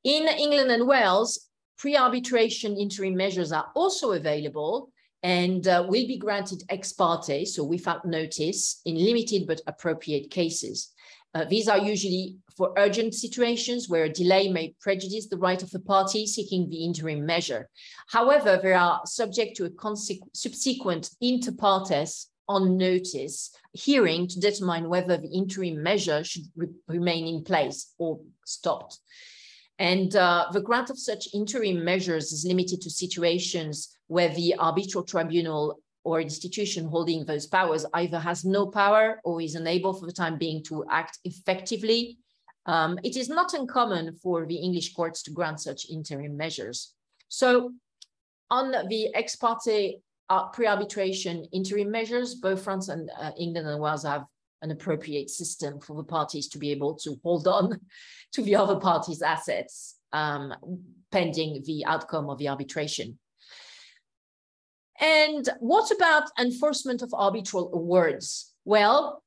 In 0.05 0.29
England 0.29 0.71
and 0.71 0.87
Wales, 0.87 1.49
pre-arbitration 1.79 2.77
interim 2.77 3.17
measures 3.17 3.53
are 3.53 3.71
also 3.75 4.13
available 4.13 4.91
and 5.23 5.67
uh, 5.67 5.85
will 5.89 6.07
be 6.07 6.19
granted 6.19 6.63
ex 6.69 6.93
parte, 6.93 7.45
so 7.45 7.65
without 7.65 8.05
notice, 8.05 8.81
in 8.85 8.95
limited 8.95 9.47
but 9.47 9.61
appropriate 9.67 10.31
cases. 10.31 10.93
Uh, 11.35 11.45
these 11.45 11.69
are 11.69 11.79
usually 11.79 12.37
for 12.57 12.73
urgent 12.79 13.15
situations 13.15 13.89
where 13.89 14.05
a 14.05 14.13
delay 14.13 14.49
may 14.49 14.75
prejudice 14.81 15.29
the 15.29 15.37
right 15.37 15.63
of 15.63 15.71
the 15.71 15.81
party 15.81 16.27
seeking 16.27 16.69
the 16.71 16.85
interim 16.85 17.27
measure. 17.27 17.69
However, 18.09 18.59
they 18.63 18.73
are 18.73 19.03
subject 19.05 19.57
to 19.57 19.67
a 19.67 19.97
subsequent 20.33 21.11
inter 21.21 21.53
partes 21.53 22.31
on 22.49 22.77
notice 22.77 23.51
hearing 23.73 24.27
to 24.29 24.41
determine 24.41 24.89
whether 24.89 25.17
the 25.17 25.29
interim 25.29 25.83
measure 25.83 26.23
should 26.25 26.45
re 26.57 26.69
remain 26.89 27.27
in 27.27 27.45
place 27.45 27.93
or 27.99 28.21
stopped. 28.45 28.99
And 29.79 30.15
uh, 30.17 30.47
the 30.53 30.63
grant 30.63 30.89
of 30.89 30.99
such 30.99 31.29
interim 31.35 31.85
measures 31.85 32.33
is 32.33 32.47
limited 32.47 32.81
to 32.83 32.91
situations 32.91 33.95
where 34.07 34.31
the 34.31 34.55
arbitral 34.59 35.05
tribunal 35.05 35.79
or 36.07 36.21
institution 36.21 36.87
holding 36.87 37.25
those 37.25 37.49
powers 37.49 37.85
either 37.95 38.21
has 38.21 38.45
no 38.45 38.65
power 38.65 39.21
or 39.25 39.43
is 39.43 39.57
unable 39.57 39.93
for 39.93 40.07
the 40.07 40.13
time 40.13 40.39
being 40.39 40.63
to 40.63 40.85
act 40.89 41.19
effectively. 41.25 42.17
Um, 42.67 42.97
it 43.03 43.17
is 43.17 43.29
not 43.29 43.55
uncommon 43.55 44.15
for 44.23 44.47
the 44.47 44.55
English 44.55 44.95
courts 44.95 45.21
to 45.25 45.33
grant 45.33 45.61
such 45.61 45.91
interim 45.91 46.37
measures. 46.37 46.95
So 47.29 47.73
on 48.51 48.71
the 48.89 49.13
ex 49.17 49.35
parte 49.35 50.01
uh, 50.31 50.47
pre-arbitration 50.51 51.45
interim 51.53 51.91
measures, 51.91 52.37
both 52.37 52.63
France 52.63 52.89
and 52.89 53.11
uh, 53.21 53.33
England 53.37 53.67
and 53.67 53.81
Wales 53.81 54.05
have 54.05 54.27
an 54.63 54.71
appropriate 54.71 55.29
system 55.29 55.81
for 55.81 55.97
the 55.97 56.05
parties 56.05 56.47
to 56.49 56.59
be 56.59 56.71
able 56.71 56.95
to 56.95 57.19
hold 57.25 57.49
on 57.49 57.81
to 58.33 58.43
the 58.43 58.55
other 58.55 58.77
party's 58.77 59.23
assets 59.23 59.97
um, 60.13 60.55
pending 61.11 61.65
the 61.67 61.85
outcome 61.85 62.31
of 62.31 62.39
the 62.39 62.49
arbitration. 62.49 63.19
And 65.01 65.49
what 65.61 65.91
about 65.91 66.31
enforcement 66.39 67.03
of 67.03 67.13
arbitral 67.13 67.71
awards? 67.75 68.53
Well, 68.65 69.23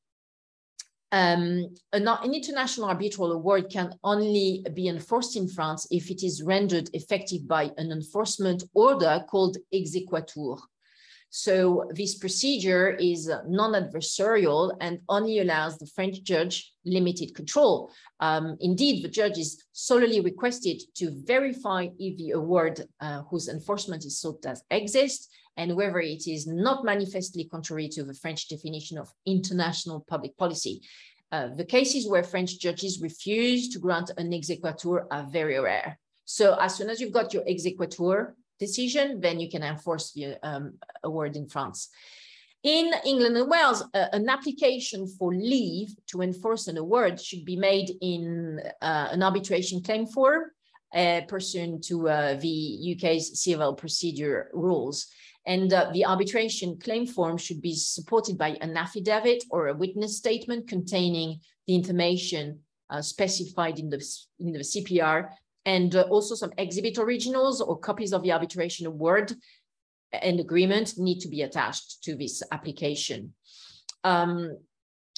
um, 1.12 1.76
an, 1.92 2.08
an, 2.08 2.34
international 2.34 2.88
arbitral 2.88 3.32
award 3.32 3.70
can 3.72 3.96
only 4.04 4.64
be 4.76 4.88
enforced 4.88 5.36
in 5.36 5.48
France 5.48 5.88
if 5.90 6.12
it 6.12 6.24
is 6.24 6.44
rendered 6.44 6.90
effective 6.94 7.48
by 7.48 7.72
an 7.78 7.92
enforcement 7.92 8.64
order 8.76 9.24
called 9.28 9.58
exequatur. 9.74 10.60
So 11.32 11.90
this 11.94 12.16
procedure 12.16 12.92
is 12.92 13.32
non-adversarial 13.48 14.76
and 14.82 15.00
only 15.10 15.40
allows 15.40 15.78
the 15.78 15.86
French 15.86 16.24
judge 16.24 16.74
limited 16.86 17.36
control. 17.36 17.92
Um, 18.20 18.58
indeed, 18.62 19.04
the 19.04 19.10
judge 19.10 19.38
is 19.38 19.64
solely 19.72 20.22
requested 20.22 20.82
to 20.96 21.12
verify 21.26 21.88
if 22.00 22.18
the 22.18 22.32
award 22.32 22.84
uh, 23.00 23.22
whose 23.30 23.48
enforcement 23.48 24.06
is 24.06 24.20
sought 24.20 24.42
does 24.42 24.64
exist 24.72 25.30
and 25.60 25.76
whether 25.76 26.00
it 26.00 26.26
is 26.26 26.48
not 26.48 26.86
manifestly 26.86 27.44
contrary 27.44 27.90
to 27.90 28.04
the 28.04 28.14
French 28.14 28.48
definition 28.48 28.98
of 28.98 29.12
international 29.26 30.00
public 30.08 30.36
policy. 30.38 30.82
Uh, 31.32 31.50
the 31.50 31.66
cases 31.78 32.08
where 32.08 32.24
French 32.24 32.58
judges 32.60 33.02
refuse 33.02 33.70
to 33.70 33.78
grant 33.78 34.10
an 34.18 34.32
exequatur 34.32 35.06
are 35.12 35.28
very 35.30 35.60
rare. 35.60 36.00
So 36.24 36.56
as 36.60 36.76
soon 36.76 36.90
as 36.90 37.02
you've 37.02 37.20
got 37.20 37.34
your 37.34 37.44
exequatur, 37.44 38.34
decision, 38.58 39.20
then 39.20 39.40
you 39.40 39.50
can 39.50 39.64
enforce 39.64 40.12
the 40.12 40.38
um, 40.44 40.74
award 41.04 41.36
in 41.36 41.48
France. 41.48 41.90
In 42.64 42.92
England 43.06 43.38
and 43.38 43.50
Wales, 43.50 43.82
uh, 43.94 44.08
an 44.12 44.28
application 44.30 45.08
for 45.08 45.34
leave 45.34 45.96
to 46.08 46.22
enforce 46.22 46.68
an 46.68 46.78
award 46.78 47.20
should 47.20 47.46
be 47.46 47.56
made 47.56 47.90
in 48.02 48.60
uh, 48.82 49.08
an 49.12 49.24
arbitration 49.24 49.82
claim 49.82 50.06
form 50.06 50.44
uh, 50.94 51.22
pursuant 51.28 51.84
to 51.86 52.10
uh, 52.10 52.34
the 52.36 52.96
UK's 52.96 53.42
civil 53.42 53.74
procedure 53.74 54.50
rules. 54.54 55.08
And 55.50 55.74
uh, 55.74 55.90
the 55.92 56.06
arbitration 56.06 56.78
claim 56.78 57.08
form 57.08 57.36
should 57.38 57.60
be 57.60 57.74
supported 57.74 58.38
by 58.38 58.50
an 58.62 58.78
affidavit 58.78 59.44
or 59.50 59.68
a 59.68 59.74
witness 59.74 60.16
statement 60.16 60.68
containing 60.68 61.40
the 61.66 61.74
information 61.74 62.60
uh, 62.92 63.02
specified 63.02 63.80
in 63.80 63.90
the, 63.90 63.98
in 64.40 64.54
the 64.54 64.60
CPR 64.60 65.30
and 65.66 65.96
uh, 65.96 66.04
also 66.04 66.36
some 66.36 66.54
exhibit 66.60 67.00
originals 67.00 67.62
or 67.62 67.80
copies 67.80 68.14
of 68.14 68.22
the 68.22 68.32
arbitration 68.32 68.86
award 68.86 69.34
and 70.14 70.40
agreement 70.40 70.94
need 70.98 71.20
to 71.22 71.28
be 71.28 71.42
attached 71.42 72.04
to 72.04 72.16
this 72.16 72.44
application. 72.52 73.34
Um, 74.04 74.56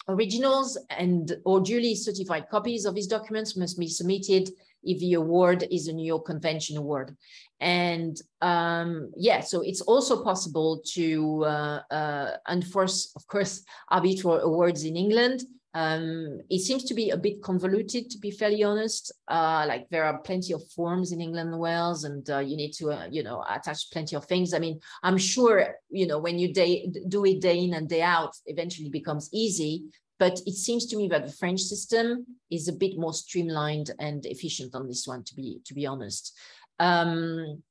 originals 0.07 0.77
and 0.89 1.37
or 1.45 1.61
duly 1.61 1.95
certified 1.95 2.49
copies 2.49 2.85
of 2.85 2.95
these 2.95 3.07
documents 3.07 3.55
must 3.55 3.79
be 3.79 3.87
submitted 3.87 4.49
if 4.83 4.99
the 4.99 5.13
award 5.13 5.67
is 5.71 5.87
a 5.87 5.93
New 5.93 6.05
York 6.05 6.25
Convention 6.25 6.77
award. 6.77 7.15
And 7.59 8.19
um, 8.41 9.11
yeah, 9.15 9.41
so 9.41 9.61
it's 9.61 9.81
also 9.81 10.23
possible 10.23 10.81
to 10.93 11.45
uh, 11.45 11.81
uh, 11.91 12.37
enforce, 12.49 13.11
of 13.15 13.27
course, 13.27 13.63
arbitral 13.91 14.39
awards 14.39 14.83
in 14.83 14.95
England, 14.95 15.43
um, 15.73 16.41
it 16.49 16.59
seems 16.59 16.83
to 16.85 16.93
be 16.93 17.11
a 17.11 17.17
bit 17.17 17.41
convoluted, 17.41 18.09
to 18.09 18.17
be 18.17 18.31
fairly 18.31 18.63
honest. 18.63 19.11
Uh, 19.27 19.65
like 19.67 19.87
there 19.89 20.03
are 20.03 20.19
plenty 20.19 20.53
of 20.53 20.67
forms 20.71 21.13
in 21.13 21.21
England 21.21 21.49
and 21.49 21.59
Wales, 21.59 22.03
and 22.03 22.29
uh, 22.29 22.39
you 22.39 22.57
need 22.57 22.73
to, 22.73 22.91
uh, 22.91 23.07
you 23.09 23.23
know, 23.23 23.43
attach 23.49 23.89
plenty 23.91 24.15
of 24.15 24.25
things. 24.25 24.53
I 24.53 24.59
mean, 24.59 24.79
I'm 25.01 25.17
sure, 25.17 25.75
you 25.89 26.07
know, 26.07 26.19
when 26.19 26.37
you 26.37 26.53
day, 26.53 26.91
do 27.07 27.25
it 27.25 27.39
day 27.39 27.63
in 27.63 27.73
and 27.73 27.87
day 27.87 28.01
out, 28.01 28.35
eventually 28.47 28.89
becomes 28.89 29.29
easy. 29.31 29.85
But 30.19 30.39
it 30.45 30.53
seems 30.53 30.85
to 30.87 30.97
me 30.97 31.07
that 31.07 31.25
the 31.25 31.31
French 31.31 31.61
system 31.61 32.25
is 32.51 32.67
a 32.67 32.73
bit 32.73 32.97
more 32.97 33.13
streamlined 33.13 33.91
and 33.97 34.23
efficient 34.25 34.75
on 34.75 34.87
this 34.87 35.07
one, 35.07 35.23
to 35.23 35.35
be 35.35 35.61
to 35.65 35.73
be 35.73 35.87
honest. 35.87 36.37
Um, 36.79 37.63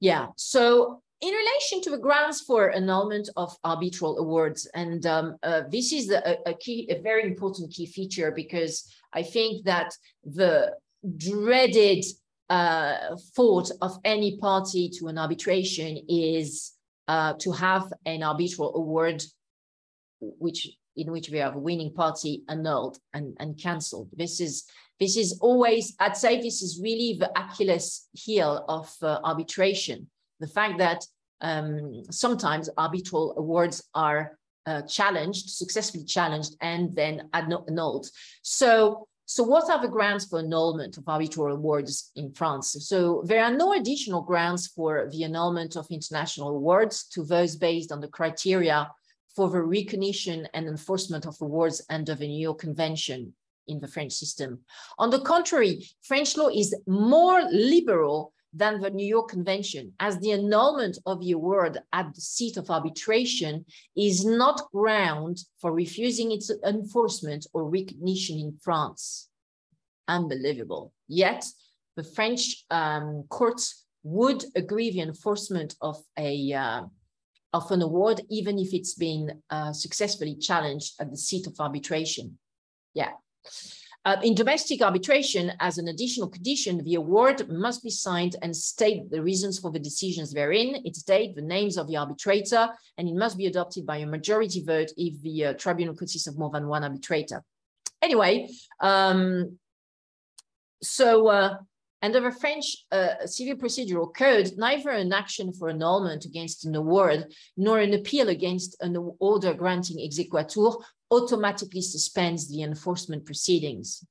yeah, 0.00 0.28
so 0.36 1.02
in 1.24 1.32
relation 1.32 1.80
to 1.80 1.90
the 1.90 2.04
grounds 2.06 2.42
for 2.42 2.70
annulment 2.70 3.30
of 3.34 3.56
arbitral 3.64 4.18
awards, 4.18 4.68
and 4.74 5.06
um, 5.06 5.36
uh, 5.42 5.62
this 5.70 5.90
is 5.90 6.10
a, 6.10 6.36
a, 6.44 6.52
key, 6.52 6.86
a 6.90 7.00
very 7.00 7.24
important 7.24 7.72
key 7.72 7.86
feature 7.86 8.30
because 8.30 8.86
I 9.14 9.22
think 9.22 9.64
that 9.64 9.96
the 10.22 10.74
dreaded 11.16 12.04
uh, 12.50 13.16
thought 13.34 13.70
of 13.80 13.98
any 14.04 14.36
party 14.36 14.90
to 14.98 15.06
an 15.06 15.16
arbitration 15.16 15.98
is 16.10 16.72
uh, 17.08 17.32
to 17.38 17.52
have 17.52 17.90
an 18.04 18.22
arbitral 18.22 18.76
award, 18.76 19.22
which 20.20 20.68
in 20.94 21.10
which 21.10 21.30
we 21.30 21.38
have 21.38 21.56
a 21.56 21.58
winning 21.58 21.92
party 21.94 22.42
annulled 22.50 22.98
and, 23.14 23.34
and 23.40 23.58
cancelled. 23.58 24.10
This 24.12 24.40
is 24.40 24.64
this 25.00 25.16
is 25.16 25.38
always, 25.40 25.94
I'd 25.98 26.18
say, 26.18 26.40
this 26.40 26.60
is 26.62 26.80
really 26.80 27.16
the 27.18 27.32
Achilles 27.36 28.08
heel 28.12 28.64
of 28.68 28.94
uh, 29.02 29.20
arbitration 29.24 30.08
the 30.44 30.52
fact 30.60 30.76
that 30.78 31.00
um, 31.40 32.02
sometimes 32.10 32.68
arbitral 32.76 33.34
awards 33.38 33.82
are 33.94 34.38
uh, 34.66 34.82
challenged, 34.82 35.48
successfully 35.48 36.04
challenged, 36.04 36.52
and 36.60 36.94
then 36.94 37.30
annulled. 37.32 38.06
So, 38.42 39.08
so 39.24 39.42
what 39.42 39.70
are 39.70 39.80
the 39.80 39.94
grounds 39.96 40.26
for 40.26 40.40
annulment 40.40 40.98
of 40.98 41.08
arbitral 41.08 41.54
awards 41.54 42.10
in 42.14 42.30
France? 42.32 42.76
So 42.90 43.22
there 43.24 43.42
are 43.42 43.56
no 43.56 43.72
additional 43.72 44.20
grounds 44.20 44.66
for 44.66 45.08
the 45.10 45.24
annulment 45.24 45.76
of 45.76 45.86
international 45.90 46.50
awards 46.50 47.04
to 47.14 47.24
those 47.24 47.56
based 47.56 47.90
on 47.90 48.00
the 48.02 48.08
criteria 48.08 48.90
for 49.34 49.48
the 49.48 49.62
recognition 49.62 50.46
and 50.52 50.66
enforcement 50.66 51.24
of 51.26 51.36
awards 51.40 51.80
under 51.88 52.14
the 52.14 52.28
New 52.28 52.42
York 52.48 52.58
Convention 52.58 53.32
in 53.66 53.80
the 53.80 53.88
French 53.88 54.12
system. 54.12 54.60
On 54.98 55.08
the 55.08 55.20
contrary, 55.20 55.86
French 56.02 56.36
law 56.36 56.48
is 56.48 56.74
more 56.86 57.40
liberal 57.50 58.33
than 58.54 58.80
the 58.80 58.90
New 58.90 59.06
York 59.06 59.28
Convention, 59.28 59.92
as 59.98 60.18
the 60.18 60.32
annulment 60.32 60.98
of 61.06 61.20
the 61.20 61.32
award 61.32 61.78
at 61.92 62.14
the 62.14 62.20
seat 62.20 62.56
of 62.56 62.70
arbitration 62.70 63.64
is 63.96 64.24
not 64.24 64.70
ground 64.72 65.38
for 65.60 65.72
refusing 65.72 66.32
its 66.32 66.50
enforcement 66.64 67.46
or 67.52 67.68
recognition 67.68 68.38
in 68.38 68.56
France. 68.62 69.28
Unbelievable. 70.06 70.92
Yet, 71.08 71.44
the 71.96 72.04
French 72.04 72.64
um, 72.70 73.24
courts 73.28 73.84
would 74.02 74.44
agree 74.54 74.90
the 74.90 75.00
enforcement 75.00 75.74
of 75.80 75.96
a 76.18 76.52
uh, 76.52 76.82
of 77.52 77.70
an 77.70 77.82
award, 77.82 78.20
even 78.30 78.58
if 78.58 78.74
it's 78.74 78.94
been 78.94 79.40
uh, 79.48 79.72
successfully 79.72 80.36
challenged 80.36 80.94
at 81.00 81.10
the 81.10 81.16
seat 81.16 81.46
of 81.46 81.54
arbitration. 81.60 82.36
Yeah. 82.94 83.12
Uh, 84.06 84.16
in 84.22 84.34
domestic 84.34 84.82
arbitration, 84.82 85.50
as 85.60 85.78
an 85.78 85.88
additional 85.88 86.28
condition, 86.28 86.84
the 86.84 86.94
award 86.94 87.48
must 87.48 87.82
be 87.82 87.88
signed 87.88 88.36
and 88.42 88.54
state 88.54 89.10
the 89.10 89.22
reasons 89.22 89.58
for 89.58 89.70
the 89.70 89.78
decisions 89.78 90.30
therein, 90.30 90.82
its 90.84 91.02
date, 91.02 91.34
the 91.34 91.40
names 91.40 91.78
of 91.78 91.88
the 91.88 91.96
arbitrator, 91.96 92.68
and 92.98 93.08
it 93.08 93.14
must 93.14 93.38
be 93.38 93.46
adopted 93.46 93.86
by 93.86 93.96
a 93.98 94.06
majority 94.06 94.62
vote 94.62 94.90
if 94.98 95.20
the 95.22 95.46
uh, 95.46 95.52
tribunal 95.54 95.96
consists 95.96 96.26
of 96.26 96.36
more 96.36 96.50
than 96.50 96.68
one 96.68 96.84
arbitrator. 96.84 97.42
Anyway, 98.02 98.46
um, 98.80 99.58
so 100.82 101.28
uh, 101.28 101.56
under 102.02 102.20
the 102.20 102.30
French 102.30 102.76
uh, 102.92 103.24
civil 103.24 103.56
procedural 103.56 104.14
code, 104.14 104.50
neither 104.58 104.90
an 104.90 105.14
action 105.14 105.50
for 105.50 105.70
annulment 105.70 106.26
against 106.26 106.66
an 106.66 106.74
award 106.74 107.32
nor 107.56 107.78
an 107.78 107.94
appeal 107.94 108.28
against 108.28 108.76
an 108.82 108.94
order 109.18 109.54
granting 109.54 109.96
exequatur 109.96 110.76
automatically 111.14 111.82
suspends 111.82 112.48
the 112.48 112.62
enforcement 112.62 113.24
proceedings. 113.24 114.04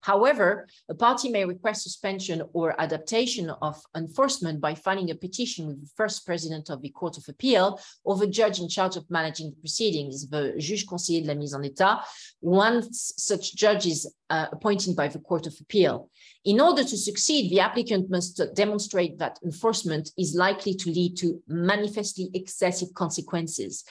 However, 0.00 0.68
a 0.88 0.94
party 0.94 1.28
may 1.28 1.44
request 1.44 1.82
suspension 1.82 2.42
or 2.52 2.80
adaptation 2.80 3.50
of 3.50 3.76
enforcement 3.96 4.60
by 4.60 4.74
filing 4.74 5.10
a 5.10 5.14
petition 5.14 5.66
with 5.66 5.80
the 5.80 5.90
first 5.96 6.24
president 6.24 6.70
of 6.70 6.80
the 6.82 6.90
Court 6.90 7.18
of 7.18 7.24
Appeal 7.28 7.80
or 8.04 8.16
the 8.16 8.26
judge 8.26 8.60
in 8.60 8.68
charge 8.68 8.96
of 8.96 9.10
managing 9.10 9.50
the 9.50 9.56
proceedings, 9.56 10.28
the 10.28 10.54
juge 10.56 10.86
conseiller 10.86 11.22
de 11.22 11.28
la 11.28 11.34
mise 11.34 11.54
en 11.54 11.62
état, 11.62 12.00
once 12.40 13.12
such 13.16 13.56
judge 13.56 13.86
is 13.86 14.10
uh, 14.30 14.46
appointed 14.52 14.94
by 14.94 15.08
the 15.08 15.18
Court 15.18 15.46
of 15.46 15.54
Appeal. 15.60 16.08
In 16.44 16.60
order 16.60 16.84
to 16.84 16.96
succeed, 16.96 17.50
the 17.50 17.60
applicant 17.60 18.08
must 18.08 18.40
demonstrate 18.54 19.18
that 19.18 19.38
enforcement 19.44 20.12
is 20.16 20.34
likely 20.34 20.74
to 20.74 20.90
lead 20.90 21.16
to 21.18 21.42
manifestly 21.48 22.30
excessive 22.34 22.94
consequences 22.94 23.84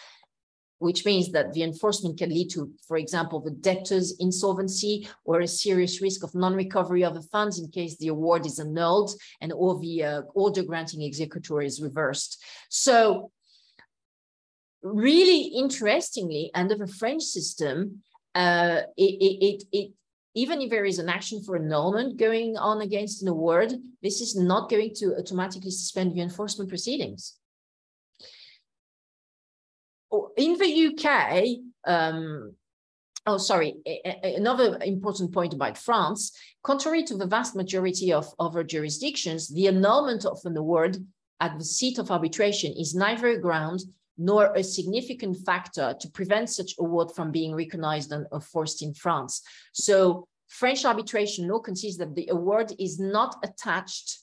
which 0.79 1.05
means 1.05 1.31
that 1.31 1.53
the 1.53 1.63
enforcement 1.63 2.17
can 2.17 2.29
lead 2.29 2.49
to, 2.51 2.71
for 2.87 2.97
example, 2.97 3.39
the 3.39 3.51
debtor's 3.51 4.15
insolvency 4.19 5.07
or 5.25 5.41
a 5.41 5.47
serious 5.47 6.01
risk 6.01 6.23
of 6.23 6.35
non-recovery 6.35 7.03
of 7.03 7.13
the 7.13 7.21
funds 7.21 7.59
in 7.59 7.67
case 7.69 7.97
the 7.97 8.09
award 8.09 8.45
is 8.45 8.59
annulled 8.59 9.11
and 9.41 9.51
or 9.53 9.79
the 9.79 10.03
uh, 10.03 10.21
order 10.33 10.63
granting 10.63 11.01
exequatur 11.01 11.65
is 11.65 11.81
reversed. 11.81 12.43
So 12.69 13.31
really 14.83 15.41
interestingly, 15.57 16.51
under 16.53 16.75
the 16.75 16.87
French 16.87 17.23
system, 17.23 18.03
uh, 18.35 18.81
it, 18.95 19.01
it, 19.01 19.63
it, 19.71 19.91
even 20.35 20.61
if 20.61 20.69
there 20.69 20.85
is 20.85 20.99
an 20.99 21.09
action 21.09 21.41
for 21.43 21.55
annulment 21.55 22.17
going 22.17 22.55
on 22.57 22.81
against 22.81 23.23
an 23.23 23.27
award, 23.27 23.73
this 24.03 24.21
is 24.21 24.35
not 24.35 24.69
going 24.69 24.93
to 24.97 25.15
automatically 25.17 25.71
suspend 25.71 26.13
the 26.13 26.21
enforcement 26.21 26.69
proceedings 26.69 27.36
in 30.37 30.57
the 30.57 30.87
UK, 30.87 31.59
um, 31.85 32.53
oh, 33.25 33.37
sorry, 33.37 33.75
another 34.23 34.77
important 34.81 35.33
point 35.33 35.53
about 35.53 35.77
France, 35.77 36.31
contrary 36.63 37.03
to 37.03 37.17
the 37.17 37.27
vast 37.27 37.55
majority 37.55 38.13
of 38.13 38.33
other 38.39 38.63
jurisdictions, 38.63 39.49
the 39.49 39.67
annulment 39.67 40.25
of 40.25 40.39
an 40.45 40.57
award 40.57 40.97
at 41.39 41.57
the 41.57 41.65
seat 41.65 41.99
of 41.99 42.09
arbitration 42.09 42.73
is 42.73 42.95
neither 42.95 43.27
a 43.27 43.39
ground 43.39 43.81
nor 44.17 44.53
a 44.55 44.63
significant 44.63 45.37
factor 45.45 45.95
to 45.99 46.09
prevent 46.09 46.49
such 46.49 46.73
award 46.79 47.11
from 47.15 47.31
being 47.31 47.53
recognized 47.53 48.11
and 48.11 48.25
enforced 48.33 48.81
in 48.81 48.93
France. 48.93 49.43
So 49.73 50.27
French 50.47 50.85
arbitration 50.85 51.47
law 51.47 51.59
considers 51.59 51.97
that 51.97 52.15
the 52.15 52.29
award 52.31 52.73
is 52.79 52.99
not 52.99 53.35
attached 53.43 54.19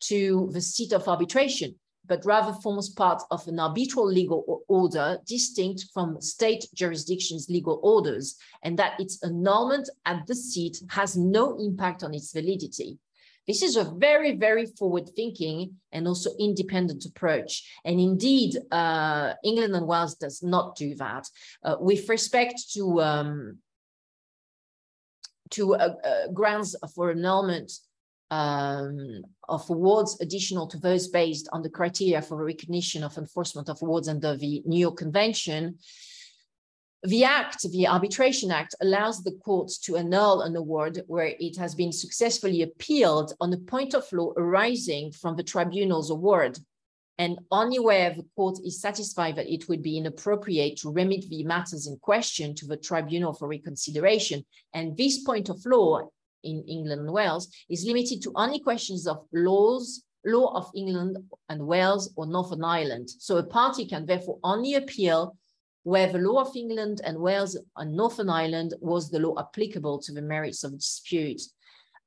to 0.00 0.50
the 0.52 0.60
seat 0.60 0.92
of 0.92 1.06
arbitration, 1.06 1.76
but 2.08 2.24
rather 2.24 2.52
forms 2.52 2.88
part 2.88 3.22
of 3.30 3.46
an 3.48 3.58
arbitral 3.58 4.06
legal 4.06 4.62
order 4.68 5.18
distinct 5.26 5.86
from 5.92 6.20
state 6.20 6.64
jurisdiction's 6.74 7.48
legal 7.48 7.80
orders, 7.82 8.36
and 8.62 8.78
that 8.78 8.98
its 9.00 9.22
annulment 9.22 9.88
at 10.04 10.26
the 10.26 10.34
seat 10.34 10.82
has 10.88 11.16
no 11.16 11.56
impact 11.58 12.02
on 12.02 12.14
its 12.14 12.32
validity. 12.32 12.98
This 13.46 13.62
is 13.62 13.76
a 13.76 13.84
very, 13.84 14.34
very 14.34 14.66
forward 14.66 15.08
thinking 15.14 15.76
and 15.92 16.08
also 16.08 16.30
independent 16.38 17.04
approach. 17.04 17.62
And 17.84 18.00
indeed, 18.00 18.56
uh, 18.72 19.34
England 19.44 19.76
and 19.76 19.86
Wales 19.86 20.16
does 20.16 20.42
not 20.42 20.74
do 20.74 20.96
that. 20.96 21.28
Uh, 21.62 21.76
with 21.78 22.08
respect 22.08 22.72
to, 22.72 23.00
um, 23.00 23.58
to 25.50 25.76
uh, 25.76 25.94
uh 26.02 26.28
grounds 26.32 26.74
for 26.92 27.12
annulment 27.12 27.70
um, 28.30 29.22
of 29.48 29.68
awards 29.70 30.18
additional 30.20 30.66
to 30.66 30.78
those 30.78 31.08
based 31.08 31.48
on 31.52 31.62
the 31.62 31.70
criteria 31.70 32.20
for 32.20 32.44
recognition 32.44 33.04
of 33.04 33.16
enforcement 33.18 33.68
of 33.68 33.80
awards 33.82 34.08
under 34.08 34.36
the 34.36 34.62
New 34.66 34.78
York 34.78 34.96
Convention, 34.96 35.78
the 37.02 37.24
Act, 37.24 37.62
the 37.70 37.86
Arbitration 37.86 38.50
Act, 38.50 38.74
allows 38.80 39.22
the 39.22 39.38
courts 39.44 39.78
to 39.78 39.96
annul 39.96 40.40
an 40.40 40.56
award 40.56 41.02
where 41.06 41.34
it 41.38 41.56
has 41.56 41.74
been 41.74 41.92
successfully 41.92 42.62
appealed 42.62 43.32
on 43.40 43.52
a 43.52 43.58
point 43.58 43.94
of 43.94 44.10
law 44.12 44.32
arising 44.36 45.12
from 45.12 45.36
the 45.36 45.44
tribunal's 45.44 46.10
award, 46.10 46.58
and 47.18 47.38
only 47.52 47.78
where 47.78 48.12
the 48.12 48.26
court 48.34 48.58
is 48.64 48.80
satisfied 48.80 49.36
that 49.36 49.52
it 49.52 49.68
would 49.68 49.82
be 49.82 49.98
inappropriate 49.98 50.78
to 50.78 50.90
remit 50.90 51.28
the 51.28 51.44
matters 51.44 51.86
in 51.86 51.96
question 51.98 52.54
to 52.56 52.66
the 52.66 52.76
tribunal 52.76 53.32
for 53.32 53.46
reconsideration. 53.46 54.44
And 54.74 54.96
this 54.96 55.22
point 55.22 55.48
of 55.48 55.64
law 55.64 56.08
in 56.46 56.64
England 56.68 57.00
and 57.02 57.12
Wales 57.12 57.48
is 57.68 57.84
limited 57.84 58.22
to 58.22 58.32
only 58.34 58.60
questions 58.60 59.06
of 59.06 59.26
laws, 59.32 60.02
law 60.24 60.56
of 60.56 60.70
England 60.74 61.18
and 61.48 61.66
Wales 61.66 62.12
or 62.16 62.26
Northern 62.26 62.64
Ireland. 62.64 63.10
So 63.18 63.36
a 63.36 63.42
party 63.42 63.86
can 63.86 64.06
therefore 64.06 64.38
only 64.42 64.74
appeal 64.74 65.36
where 65.82 66.10
the 66.10 66.18
law 66.18 66.40
of 66.40 66.56
England 66.56 67.00
and 67.04 67.18
Wales 67.18 67.56
and 67.76 67.96
Northern 67.96 68.28
Ireland 68.28 68.74
was 68.80 69.08
the 69.08 69.20
law 69.20 69.38
applicable 69.38 70.00
to 70.02 70.12
the 70.12 70.22
merits 70.22 70.64
of 70.64 70.72
dispute. 70.72 71.42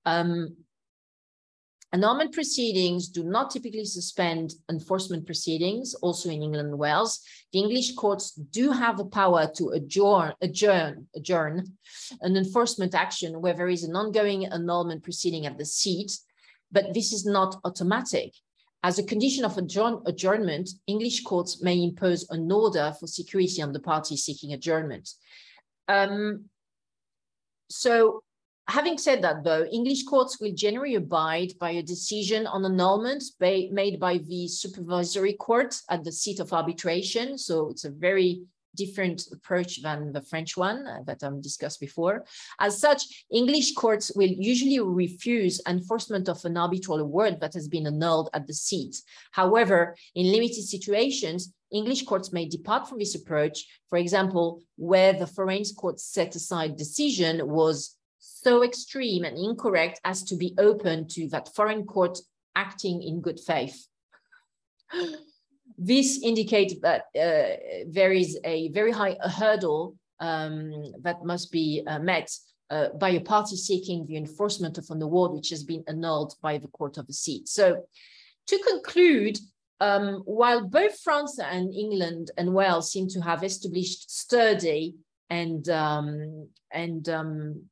Um, 0.06 0.58
annulment 1.92 2.34
proceedings 2.34 3.10
do 3.10 3.24
not 3.24 3.52
typically 3.52 3.86
suspend 3.86 4.54
enforcement 4.70 5.26
proceedings, 5.26 5.96
also 5.96 6.30
in 6.30 6.44
England 6.44 6.70
and 6.70 6.78
Wales. 6.78 7.22
The 7.52 7.60
English 7.60 7.94
courts 7.94 8.32
do 8.32 8.72
have 8.72 8.98
the 8.98 9.06
power 9.06 9.50
to 9.56 9.70
adjourn, 9.70 10.34
adjourn, 10.42 11.08
adjourn 11.16 11.66
an 12.22 12.38
enforcement 12.38 12.94
action 12.94 13.42
where 13.42 13.54
there 13.54 13.70
is 13.70 13.84
an 13.84 13.96
ongoing 13.96 14.46
annulment 14.46 15.04
proceeding 15.04 15.46
at 15.46 15.58
the 15.58 15.66
seat, 15.66 16.18
but 16.72 16.94
this 16.94 17.12
is 17.12 17.26
not 17.26 17.60
automatic. 17.64 18.34
As 18.82 18.98
a 18.98 19.04
condition 19.04 19.44
of 19.44 19.58
adjourn 19.58 20.02
adjournment, 20.06 20.70
English 20.88 21.24
courts 21.24 21.62
may 21.62 21.84
impose 21.84 22.30
an 22.30 22.50
order 22.52 22.94
for 22.98 23.08
security 23.08 23.62
on 23.62 23.74
the 23.74 23.80
party 23.80 24.16
seeking 24.16 24.54
adjournment. 24.54 25.10
Um, 25.88 26.46
so 27.70 28.24
having 28.70 28.98
said 28.98 29.22
that, 29.24 29.44
though, 29.44 29.66
English 29.66 30.04
courts 30.04 30.40
will 30.40 30.54
generally 30.54 30.96
abide 30.96 31.54
by 31.60 31.72
a 31.72 31.84
decision 31.84 32.48
on 32.48 32.66
annulment 32.66 33.24
made 33.40 34.00
by 34.00 34.20
the 34.20 34.48
supervisory 34.48 35.34
court 35.34 35.76
at 35.90 36.04
the 36.04 36.12
seat 36.12 36.40
of 36.40 36.54
arbitration. 36.54 37.38
So 37.38 37.70
it's 37.70 37.86
a 37.86 37.92
very 37.92 38.44
different 38.76 39.24
approach 39.34 39.82
than 39.82 40.14
the 40.14 40.22
French 40.22 40.56
one 40.56 40.86
uh, 40.88 41.00
that 41.06 41.24
I've 41.24 41.42
discussed 41.42 41.80
before. 41.80 42.26
As 42.60 42.80
such, 42.80 43.26
English 43.32 43.74
courts 43.74 44.12
will 44.16 44.30
usually 44.30 44.80
refuse 44.80 45.60
enforcement 45.68 46.30
of 46.30 46.44
an 46.46 46.56
arbitral 46.56 47.00
award 47.00 47.42
that 47.42 47.56
has 47.56 47.68
been 47.68 47.88
annulled 47.88 48.30
at 48.34 48.48
the 48.48 48.54
seat. 48.54 48.96
However, 49.32 49.96
in 50.16 50.32
limited 50.32 50.64
situations, 50.64 51.54
English 51.72 52.04
courts 52.04 52.32
may 52.32 52.48
depart 52.48 52.88
from 52.88 53.00
this 53.00 53.16
approach, 53.16 53.66
for 53.90 53.98
example, 53.98 54.62
where 54.76 55.14
the 55.14 55.28
foreign 55.28 55.64
court 55.76 56.00
set 56.00 56.36
aside 56.36 56.78
decision 56.78 57.48
was 57.48 57.99
so 58.20 58.64
extreme 58.64 59.24
and 59.24 59.38
incorrect 59.38 60.00
as 60.04 60.24
to 60.24 60.36
be 60.36 60.54
open 60.58 61.08
to 61.08 61.28
that 61.30 61.54
foreign 61.56 61.86
court 61.86 62.20
acting 62.56 63.02
in 63.02 63.22
good 63.22 63.40
faith. 63.40 63.88
This 65.82 66.22
indicates 66.22 66.74
that 66.82 67.04
uh, 67.16 67.56
there 67.88 68.12
is 68.12 68.38
a 68.44 68.68
very 68.70 68.92
high 68.92 69.16
hurdle 69.22 69.96
um, 70.20 70.92
that 71.04 71.24
must 71.24 71.54
be 71.54 71.84
uh, 71.88 72.00
met 72.00 72.30
uh, 72.70 72.90
by 73.00 73.12
a 73.12 73.22
party 73.22 73.56
seeking 73.56 74.06
the 74.06 74.18
enforcement 74.18 74.78
of 74.78 74.86
an 74.90 75.02
award 75.02 75.32
which 75.32 75.50
has 75.50 75.64
been 75.64 75.84
annulled 75.88 76.34
by 76.42 76.58
the 76.58 76.68
court 76.68 76.98
of 76.98 77.08
the 77.08 77.14
seat. 77.14 77.48
So 77.48 77.84
to 78.48 78.60
conclude, 78.68 79.40
um, 79.80 80.22
while 80.26 80.68
both 80.68 81.00
France 81.00 81.40
and 81.40 81.74
England 81.74 82.32
and 82.38 82.54
Wales 82.54 82.92
seem 82.92 83.08
to 83.10 83.22
have 83.22 83.44
established 83.44 84.12
sturdy 84.12 84.96
and, 85.30 85.70
um, 85.70 86.50
and 86.72 87.08
um, 87.08 87.64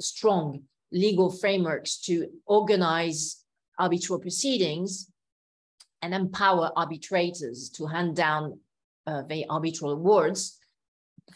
strong 0.00 0.62
legal 0.92 1.30
frameworks 1.30 1.98
to 2.02 2.28
organize 2.46 3.44
arbitral 3.78 4.18
proceedings, 4.18 5.10
and 6.04 6.12
empower 6.12 6.70
arbitrators 6.76 7.70
to 7.70 7.86
hand 7.86 8.14
down 8.14 8.58
uh, 9.06 9.22
the 9.22 9.46
arbitral 9.48 9.90
awards, 9.92 10.58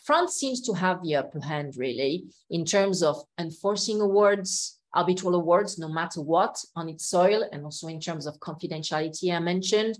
France 0.05 0.35
seems 0.35 0.61
to 0.61 0.75
have 0.75 1.03
the 1.03 1.17
upper 1.17 1.41
hand 1.41 1.75
really 1.77 2.27
in 2.51 2.67
terms 2.67 3.03
of 3.03 3.17
enforcing 3.39 4.01
awards, 4.03 4.79
arbitral 4.95 5.35
awards, 5.35 5.79
no 5.79 5.89
matter 5.89 6.21
what 6.21 6.63
on 6.77 6.89
its 6.89 7.09
soil, 7.09 7.49
and 7.51 7.65
also 7.65 7.89
in 7.89 8.01
terms 8.01 8.27
of 8.27 8.39
confidentiality 8.41 9.35
I 9.35 9.39
mentioned. 9.39 9.99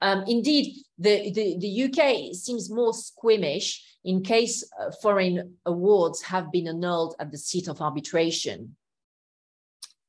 Um, 0.00 0.24
indeed, 0.26 0.76
the, 0.98 1.30
the, 1.32 1.58
the, 1.58 1.84
UK 1.84 2.34
seems 2.34 2.70
more 2.70 2.94
squeamish 2.94 3.84
in 4.04 4.22
case 4.22 4.64
uh, 4.80 4.90
foreign 5.02 5.56
awards 5.66 6.22
have 6.22 6.50
been 6.50 6.68
annulled 6.68 7.14
at 7.18 7.30
the 7.30 7.38
seat 7.38 7.68
of 7.68 7.80
arbitration. 7.80 8.76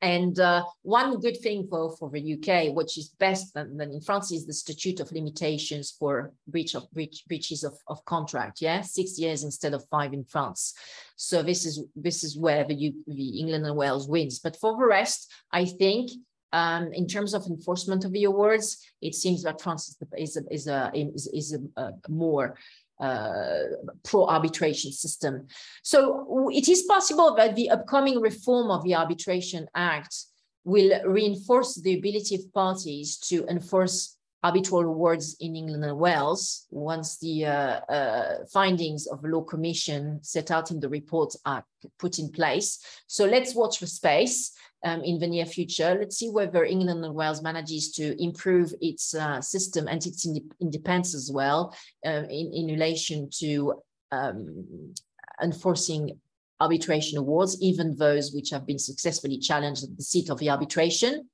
And 0.04 0.40
uh, 0.40 0.64
one 0.82 1.20
good 1.20 1.38
thing 1.42 1.68
for, 1.70 1.96
for 1.96 2.10
the 2.10 2.34
UK, 2.34 2.76
which 2.76 2.98
is 2.98 3.10
best 3.20 3.54
than, 3.54 3.78
than, 3.78 3.92
in 3.92 4.02
France, 4.02 4.32
is 4.32 4.48
the 4.48 4.54
statute 4.54 5.00
of 5.00 5.12
limitations 5.12 5.92
for 5.92 6.34
breach 6.48 6.74
of 6.74 6.90
breach, 6.92 7.24
breaches 7.28 7.64
of, 7.64 7.78
of 7.88 8.04
contract. 8.06 8.62
Yeah, 8.62 8.82
six 8.82 9.20
years 9.20 9.44
instead 9.44 9.76
of 9.76 9.88
five 9.90 10.14
in 10.14 10.24
France. 10.24 10.74
So 11.18 11.44
this 11.44 11.68
is 11.68 11.84
this 11.96 12.24
is 12.24 12.36
where 12.36 12.64
the, 12.64 12.74
U, 12.74 12.94
the 13.06 13.40
England 13.40 13.68
and 13.68 13.76
Wales 13.76 14.08
wins. 14.08 14.40
But 14.40 14.58
for 14.60 14.76
the 14.76 14.88
rest, 14.88 15.32
I 15.52 15.66
think 15.66 16.10
um, 16.52 16.92
in 16.94 17.08
terms 17.08 17.34
of 17.34 17.46
enforcement 17.46 18.04
of 18.04 18.12
the 18.12 18.26
awards, 18.26 18.84
it 19.02 19.16
seems 19.16 19.44
that 19.44 19.62
France 19.62 19.88
is, 19.88 19.98
is, 20.18 20.38
a, 20.38 20.54
is, 20.54 20.68
a, 20.68 20.92
is, 20.94 21.28
is 21.28 21.54
a, 21.54 21.82
a 21.82 21.94
more 22.10 22.58
uh, 23.02 23.64
pro-arbitration 24.04 24.92
system. 24.92 25.48
So 25.84 26.50
it 26.54 26.70
is 26.70 26.84
possible 26.84 27.36
that 27.36 27.56
the 27.56 27.70
upcoming 27.70 28.20
reform 28.20 28.70
of 28.70 28.84
the 28.84 28.96
Arbitration 28.96 29.68
Act 29.76 30.16
will 30.64 30.92
reinforce 31.06 31.76
the 31.82 31.98
ability 31.98 32.36
of 32.36 32.54
parties 32.54 33.18
to 33.18 33.46
enforce 33.48 34.18
arbitral 34.44 34.82
awards 34.82 35.36
in 35.40 35.56
England 35.56 35.84
and 35.84 35.98
Wales 35.98 36.66
once 36.72 37.18
the 37.20 37.46
uh, 37.46 37.80
uh, 37.90 38.46
findings 38.52 39.06
of 39.08 39.22
the 39.22 39.28
law 39.28 39.42
commission 39.42 40.20
set 40.24 40.50
out 40.50 40.72
in 40.72 40.80
the 40.80 40.90
report 40.90 41.34
are 41.46 41.64
put 42.00 42.18
in 42.18 42.30
place. 42.32 42.80
So 43.08 43.26
let's 43.26 43.54
watch 43.54 43.80
the 43.80 43.88
space 43.88 44.52
um, 44.84 45.02
in 45.04 45.20
the 45.20 45.28
near 45.28 45.46
future. 45.46 45.98
Let's 46.00 46.18
see 46.18 46.30
whether 46.30 46.64
England 46.64 47.04
and 47.06 47.14
Wales 47.14 47.42
manages 47.42 47.92
to 47.94 48.22
improve 48.22 48.74
its 48.82 49.14
uh, 49.14 49.42
system 49.42 49.88
and 49.88 50.06
its 50.06 50.28
independence 50.60 51.16
as 51.16 51.32
well 51.32 51.76
um, 52.06 52.26
in, 52.26 52.52
in 52.54 52.68
relation 52.68 53.30
to 53.40 53.82
um, 54.12 54.94
enforcing 55.42 56.20
arbitration 56.60 57.18
awards, 57.18 57.62
even 57.62 57.96
those 57.96 58.34
which 58.34 58.52
have 58.52 58.66
been 58.66 58.80
successfully 58.80 59.38
challenged 59.40 59.84
at 59.84 59.98
the 59.98 60.04
seat 60.04 60.30
of 60.30 60.38
the 60.40 60.50
arbitration. 60.50 61.28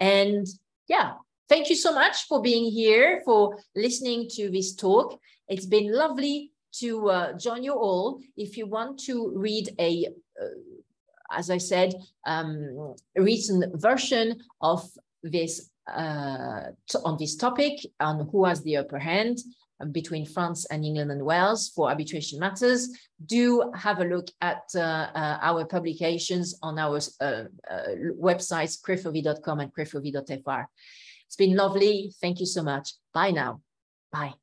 And 0.00 0.46
yeah, 0.88 1.12
thank 1.48 1.70
you 1.70 1.76
so 1.76 1.94
much 1.94 2.26
for 2.26 2.42
being 2.42 2.70
here, 2.70 3.22
for 3.24 3.58
listening 3.76 4.28
to 4.32 4.50
this 4.50 4.74
talk. 4.74 5.18
It's 5.48 5.66
been 5.66 5.92
lovely 5.92 6.50
to 6.80 7.08
uh, 7.10 7.32
join 7.38 7.62
you 7.62 7.74
all. 7.74 8.20
If 8.36 8.56
you 8.56 8.66
want 8.66 8.98
to 9.00 9.32
read 9.36 9.70
a 9.78 10.08
uh, 10.40 10.46
as 11.36 11.50
I 11.50 11.58
said, 11.58 11.94
um, 12.26 12.94
recent 13.16 13.80
version 13.80 14.38
of 14.60 14.88
this 15.22 15.70
uh, 15.92 16.70
on 17.04 17.16
this 17.18 17.36
topic 17.36 17.84
on 17.98 18.28
who 18.30 18.44
has 18.44 18.62
the 18.62 18.76
upper 18.76 18.98
hand 18.98 19.38
between 19.90 20.24
France 20.24 20.64
and 20.66 20.84
England 20.84 21.10
and 21.10 21.24
Wales 21.24 21.70
for 21.74 21.88
arbitration 21.88 22.38
matters, 22.38 22.88
do 23.26 23.72
have 23.74 24.00
a 24.00 24.04
look 24.04 24.28
at 24.40 24.62
uh, 24.76 24.78
uh, 25.14 25.38
our 25.42 25.64
publications 25.64 26.56
on 26.62 26.78
our 26.78 27.00
uh, 27.20 27.44
uh 27.68 27.88
websites, 28.20 28.80
crefovi.com 28.80 29.60
and 29.60 29.74
crefovi.fr. 29.74 30.64
It's 31.26 31.36
been 31.36 31.56
lovely. 31.56 32.12
Thank 32.20 32.40
you 32.40 32.46
so 32.46 32.62
much. 32.62 32.92
Bye 33.12 33.32
now. 33.32 33.60
Bye. 34.12 34.41